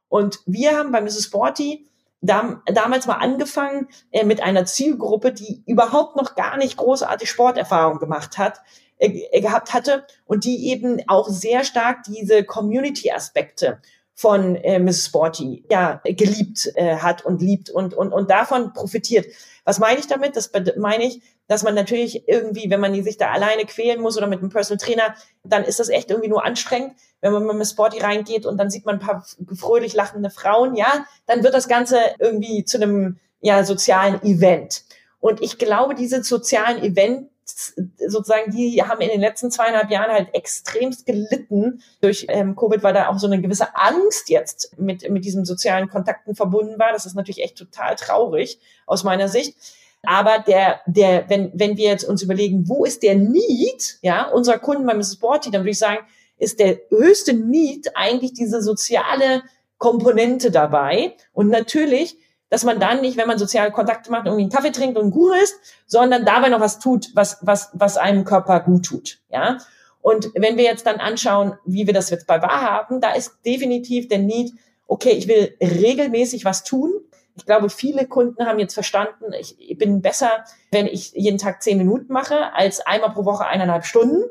[0.09, 1.25] Und wir haben bei Mrs.
[1.25, 1.89] Sporty
[2.21, 7.99] dam damals mal angefangen äh, mit einer Zielgruppe, die überhaupt noch gar nicht großartig Sporterfahrung
[7.99, 8.61] gemacht hat,
[8.99, 13.81] äh, gehabt hatte und die eben auch sehr stark diese Community-Aspekte
[14.23, 15.07] von äh, Mrs.
[15.07, 19.27] Sporty ja geliebt äh, hat und liebt und und und davon profitiert.
[19.65, 20.37] Was meine ich damit?
[20.37, 24.29] Das meine ich, dass man natürlich irgendwie, wenn man sich da alleine quälen muss oder
[24.29, 26.95] mit einem Personal Trainer, dann ist das echt irgendwie nur anstrengend.
[27.21, 30.77] Wenn man mit Miss Sporty reingeht und dann sieht man ein paar fröhlich lachende Frauen,
[30.77, 34.85] ja, dann wird das Ganze irgendwie zu einem ja sozialen Event.
[35.19, 40.35] Und ich glaube, diese sozialen Events sozusagen, die haben in den letzten zweieinhalb Jahren halt
[40.35, 45.25] extremst gelitten durch ähm, Covid, weil da auch so eine gewisse Angst jetzt mit, mit
[45.25, 46.93] diesen sozialen Kontakten verbunden war.
[46.93, 49.57] Das ist natürlich echt total traurig aus meiner Sicht.
[50.03, 54.59] Aber der, der, wenn, wenn wir jetzt uns überlegen, wo ist der Need, ja, unserer
[54.59, 55.15] Kunden bei Mrs.
[55.15, 56.05] Sporty, dann würde ich sagen,
[56.39, 59.43] ist der höchste Need eigentlich diese soziale
[59.79, 61.15] Komponente dabei.
[61.33, 62.19] Und natürlich
[62.53, 65.11] dass man dann nicht, wenn man soziale Kontakte macht, irgendwie einen Kaffee trinkt und ein
[65.11, 69.57] Kuchen isst, sondern dabei noch was tut, was, was, was einem Körper gut tut, ja.
[70.03, 73.39] Und wenn wir jetzt dann anschauen, wie wir das jetzt bei Wahr haben, da ist
[73.47, 74.53] definitiv der Need,
[74.87, 76.93] okay, ich will regelmäßig was tun.
[77.37, 81.79] Ich glaube, viele Kunden haben jetzt verstanden, ich bin besser, wenn ich jeden Tag zehn
[81.79, 84.25] Minuten mache, als einmal pro Woche eineinhalb Stunden.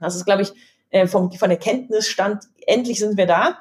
[0.00, 0.52] Das ist, glaube ich,
[0.90, 3.60] äh, vom, von der Kenntnisstand, endlich sind wir da.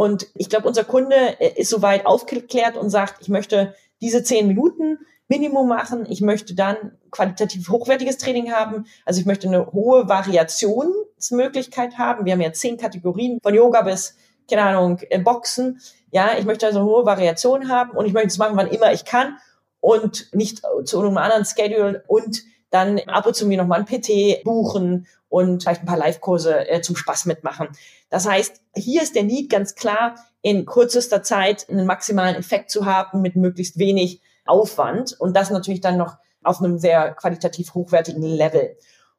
[0.00, 4.46] Und ich glaube, unser Kunde äh, ist soweit aufgeklärt und sagt, ich möchte diese zehn
[4.46, 4.98] Minuten
[5.28, 6.06] Minimum machen.
[6.08, 8.86] Ich möchte dann qualitativ hochwertiges Training haben.
[9.04, 12.24] Also ich möchte eine hohe Variationsmöglichkeit haben.
[12.24, 14.16] Wir haben ja zehn Kategorien von Yoga bis,
[14.48, 15.82] keine Ahnung, äh, Boxen.
[16.10, 18.94] Ja, ich möchte also eine hohe Variation haben und ich möchte es machen, wann immer
[18.94, 19.36] ich kann
[19.80, 24.44] und nicht zu einem anderen Schedule und dann ab und zu mir nochmal ein PT
[24.44, 27.68] buchen und vielleicht ein paar Live-Kurse äh, zum Spaß mitmachen.
[28.10, 32.84] Das heißt, hier ist der Need ganz klar, in kürzester Zeit einen maximalen Effekt zu
[32.84, 38.22] haben mit möglichst wenig Aufwand und das natürlich dann noch auf einem sehr qualitativ hochwertigen
[38.22, 38.76] Level.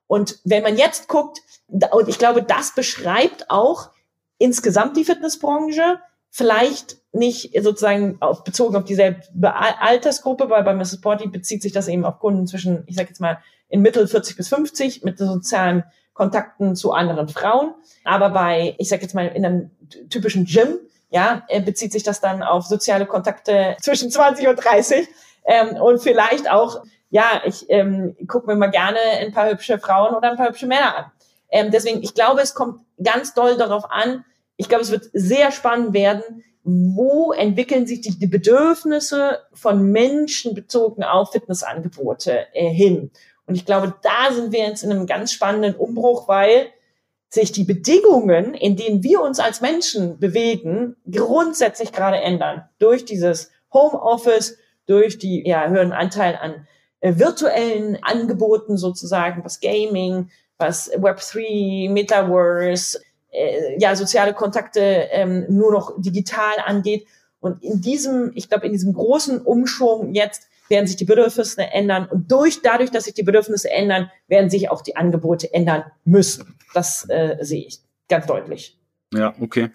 [0.07, 3.91] Und wenn man jetzt guckt, und ich glaube, das beschreibt auch
[4.37, 5.99] insgesamt die Fitnessbranche,
[6.29, 10.95] vielleicht nicht sozusagen auf, bezogen auf dieselbe Altersgruppe, weil bei Mrs.
[10.95, 14.35] Sporty bezieht sich das eben auf Kunden zwischen, ich sage jetzt mal, in Mittel 40
[14.35, 15.83] bis 50 mit sozialen
[16.21, 17.73] Kontakten zu anderen Frauen.
[18.03, 19.71] Aber bei, ich sage jetzt mal, in einem
[20.11, 20.77] typischen Gym,
[21.09, 25.07] ja, äh, bezieht sich das dann auf soziale Kontakte zwischen 20 und 30
[25.45, 30.13] ähm, und vielleicht auch, ja, ich ähm, gucke mir mal gerne ein paar hübsche Frauen
[30.13, 31.05] oder ein paar hübsche Männer an.
[31.49, 34.23] Ähm, deswegen, ich glaube, es kommt ganz doll darauf an.
[34.57, 40.53] Ich glaube, es wird sehr spannend werden, wo entwickeln sich die, die Bedürfnisse von Menschen
[40.53, 43.09] bezogen auf Fitnessangebote äh, hin.
[43.51, 46.67] Und ich glaube, da sind wir jetzt in einem ganz spannenden Umbruch, weil
[47.27, 52.63] sich die Bedingungen, in denen wir uns als Menschen bewegen, grundsätzlich gerade ändern.
[52.79, 56.65] Durch dieses Homeoffice, durch die ja, höheren Anteil an
[57.01, 64.79] äh, virtuellen Angeboten sozusagen, was Gaming, was Web3, Metaverse, äh, ja, soziale Kontakte
[65.11, 67.05] ähm, nur noch digital angeht.
[67.41, 72.07] Und in diesem, ich glaube, in diesem großen Umschwung jetzt werden sich die Bedürfnisse ändern.
[72.07, 76.57] Und durch, dadurch, dass sich die Bedürfnisse ändern, werden sich auch die Angebote ändern müssen.
[76.73, 78.79] Das äh, sehe ich ganz deutlich.
[79.13, 79.69] Ja, okay.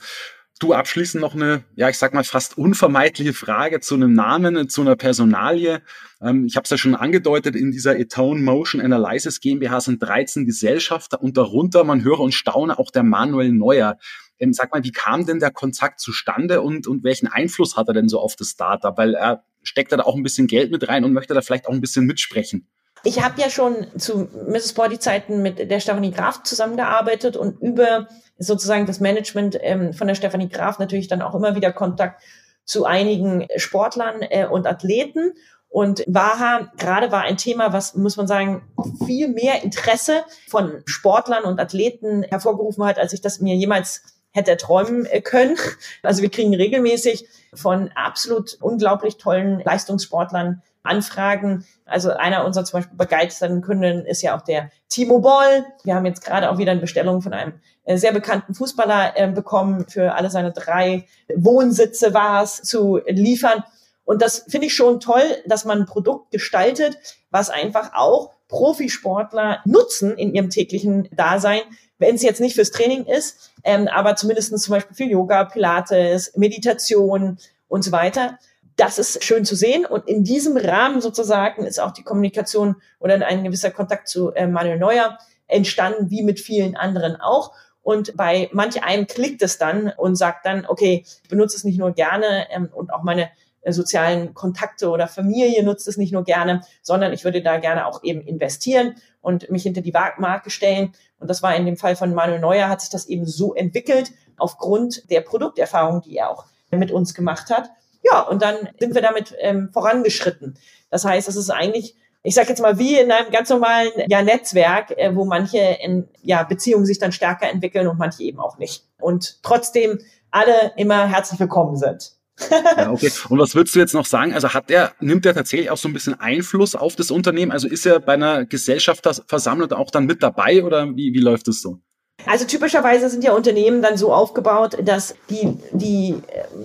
[0.58, 4.80] Du abschließend noch eine, ja, ich sag mal fast unvermeidliche Frage zu einem Namen, zu
[4.80, 5.82] einer Personalie.
[6.22, 10.46] Ähm, ich habe es ja schon angedeutet, in dieser Etone Motion Analysis GmbH sind 13
[10.46, 13.98] Gesellschafter und darunter, man höre und staune, auch der Manuel Neuer.
[14.38, 17.94] Ähm, sag mal, wie kam denn der Kontakt zustande und, und welchen Einfluss hat er
[17.94, 18.96] denn so auf das Startup?
[18.96, 21.72] Weil er steckt da auch ein bisschen Geld mit rein und möchte da vielleicht auch
[21.72, 22.68] ein bisschen mitsprechen.
[23.04, 24.72] Ich habe ja schon zu Mrs.
[24.72, 28.08] Body Zeiten mit der Stefanie Graf zusammengearbeitet und über
[28.38, 32.22] sozusagen das Management ähm, von der Stefanie Graf natürlich dann auch immer wieder Kontakt
[32.64, 35.34] zu einigen Sportlern äh, und Athleten.
[35.68, 38.62] Und Waha gerade war ein Thema, was, muss man sagen,
[39.04, 44.02] viel mehr Interesse von Sportlern und Athleten hervorgerufen hat, als ich das mir jemals
[44.36, 45.56] hätte träumen äh, können.
[46.02, 51.64] Also wir kriegen regelmäßig von absolut unglaublich tollen Leistungssportlern Anfragen.
[51.84, 55.64] Also einer unserer zum Beispiel begeisterten Kunden ist ja auch der Timo Boll.
[55.82, 59.28] Wir haben jetzt gerade auch wieder eine Bestellung von einem äh, sehr bekannten Fußballer äh,
[59.28, 63.64] bekommen, für alle seine drei Wohnsitze war es, zu liefern.
[64.04, 66.96] Und das finde ich schon toll, dass man ein Produkt gestaltet,
[67.30, 71.62] was einfach auch Profisportler nutzen in ihrem täglichen Dasein,
[71.98, 76.36] wenn es jetzt nicht fürs Training ist, ähm, aber zumindest zum Beispiel für Yoga, Pilates,
[76.36, 77.38] Meditation
[77.68, 78.38] und so weiter.
[78.76, 79.86] Das ist schön zu sehen.
[79.86, 84.46] Und in diesem Rahmen sozusagen ist auch die Kommunikation oder ein gewisser Kontakt zu äh,
[84.46, 87.52] Manuel Neuer entstanden, wie mit vielen anderen auch.
[87.82, 91.78] Und bei manch einem klickt es dann und sagt dann, okay, ich benutze es nicht
[91.78, 93.30] nur gerne ähm, und auch meine
[93.62, 97.86] äh, sozialen Kontakte oder Familie nutzt es nicht nur gerne, sondern ich würde da gerne
[97.86, 100.92] auch eben investieren und mich hinter die Marke stellen.
[101.18, 104.12] Und das war in dem Fall von Manuel Neuer, hat sich das eben so entwickelt,
[104.36, 107.70] aufgrund der Produkterfahrung, die er auch mit uns gemacht hat.
[108.04, 110.56] Ja, und dann sind wir damit ähm, vorangeschritten.
[110.90, 114.20] Das heißt, es ist eigentlich ich sage jetzt mal, wie in einem ganz normalen ja,
[114.20, 118.58] Netzwerk, äh, wo manche in, ja, Beziehungen sich dann stärker entwickeln und manche eben auch
[118.58, 118.84] nicht.
[119.00, 120.00] Und trotzdem
[120.32, 122.15] alle immer herzlich willkommen sind.
[122.50, 123.10] Ja, okay.
[123.28, 124.34] Und was würdest du jetzt noch sagen?
[124.34, 127.52] Also hat er, nimmt er tatsächlich auch so ein bisschen Einfluss auf das Unternehmen?
[127.52, 131.62] Also ist er bei einer Gesellschafterversammlung auch dann mit dabei oder wie, wie läuft es
[131.62, 131.80] so?
[132.26, 136.20] Also typischerweise sind ja Unternehmen dann so aufgebaut, dass die, die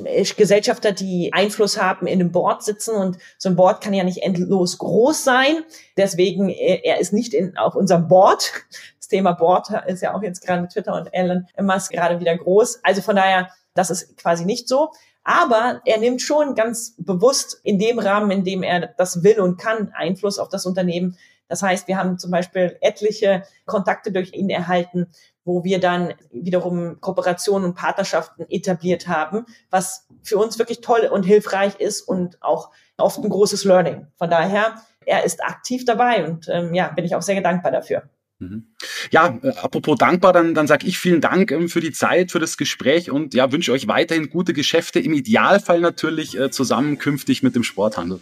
[0.05, 4.03] äh, Gesellschafter, die Einfluss haben, in einem Board sitzen und so ein Board kann ja
[4.03, 5.57] nicht endlos groß sein.
[5.97, 8.51] Deswegen, äh, er ist nicht in, auf unserem Board.
[8.97, 12.35] Das Thema Board ist ja auch jetzt gerade mit Twitter und Elon Musk gerade wieder
[12.35, 12.79] groß.
[12.83, 14.89] Also von daher, das ist quasi nicht so.
[15.23, 19.57] Aber er nimmt schon ganz bewusst in dem Rahmen, in dem er das will und
[19.57, 21.17] kann, Einfluss auf das Unternehmen.
[21.47, 25.07] Das heißt, wir haben zum Beispiel etliche Kontakte durch ihn erhalten,
[25.43, 31.23] wo wir dann wiederum Kooperationen und Partnerschaften etabliert haben, was für uns wirklich toll und
[31.23, 34.07] hilfreich ist und auch oft ein großes Learning.
[34.15, 38.03] Von daher, er ist aktiv dabei und ähm, ja, bin ich auch sehr dankbar dafür.
[38.41, 38.63] Mhm.
[39.11, 42.39] Ja, äh, apropos dankbar, dann, dann sage ich vielen Dank ähm, für die Zeit, für
[42.39, 47.55] das Gespräch und ja, wünsche euch weiterhin gute Geschäfte, im Idealfall natürlich äh, zusammenkünftig mit
[47.55, 48.19] dem Sporthandel.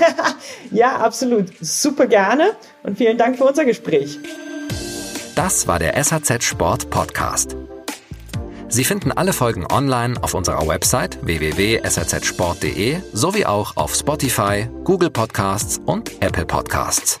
[0.70, 1.46] ja, absolut.
[1.60, 2.50] Super gerne
[2.82, 4.18] und vielen Dank für unser Gespräch.
[5.34, 7.56] Das war der SAZ Sport Podcast.
[8.68, 15.80] Sie finden alle Folgen online auf unserer Website www.sazsport.de sowie auch auf Spotify, Google Podcasts
[15.86, 17.20] und Apple Podcasts.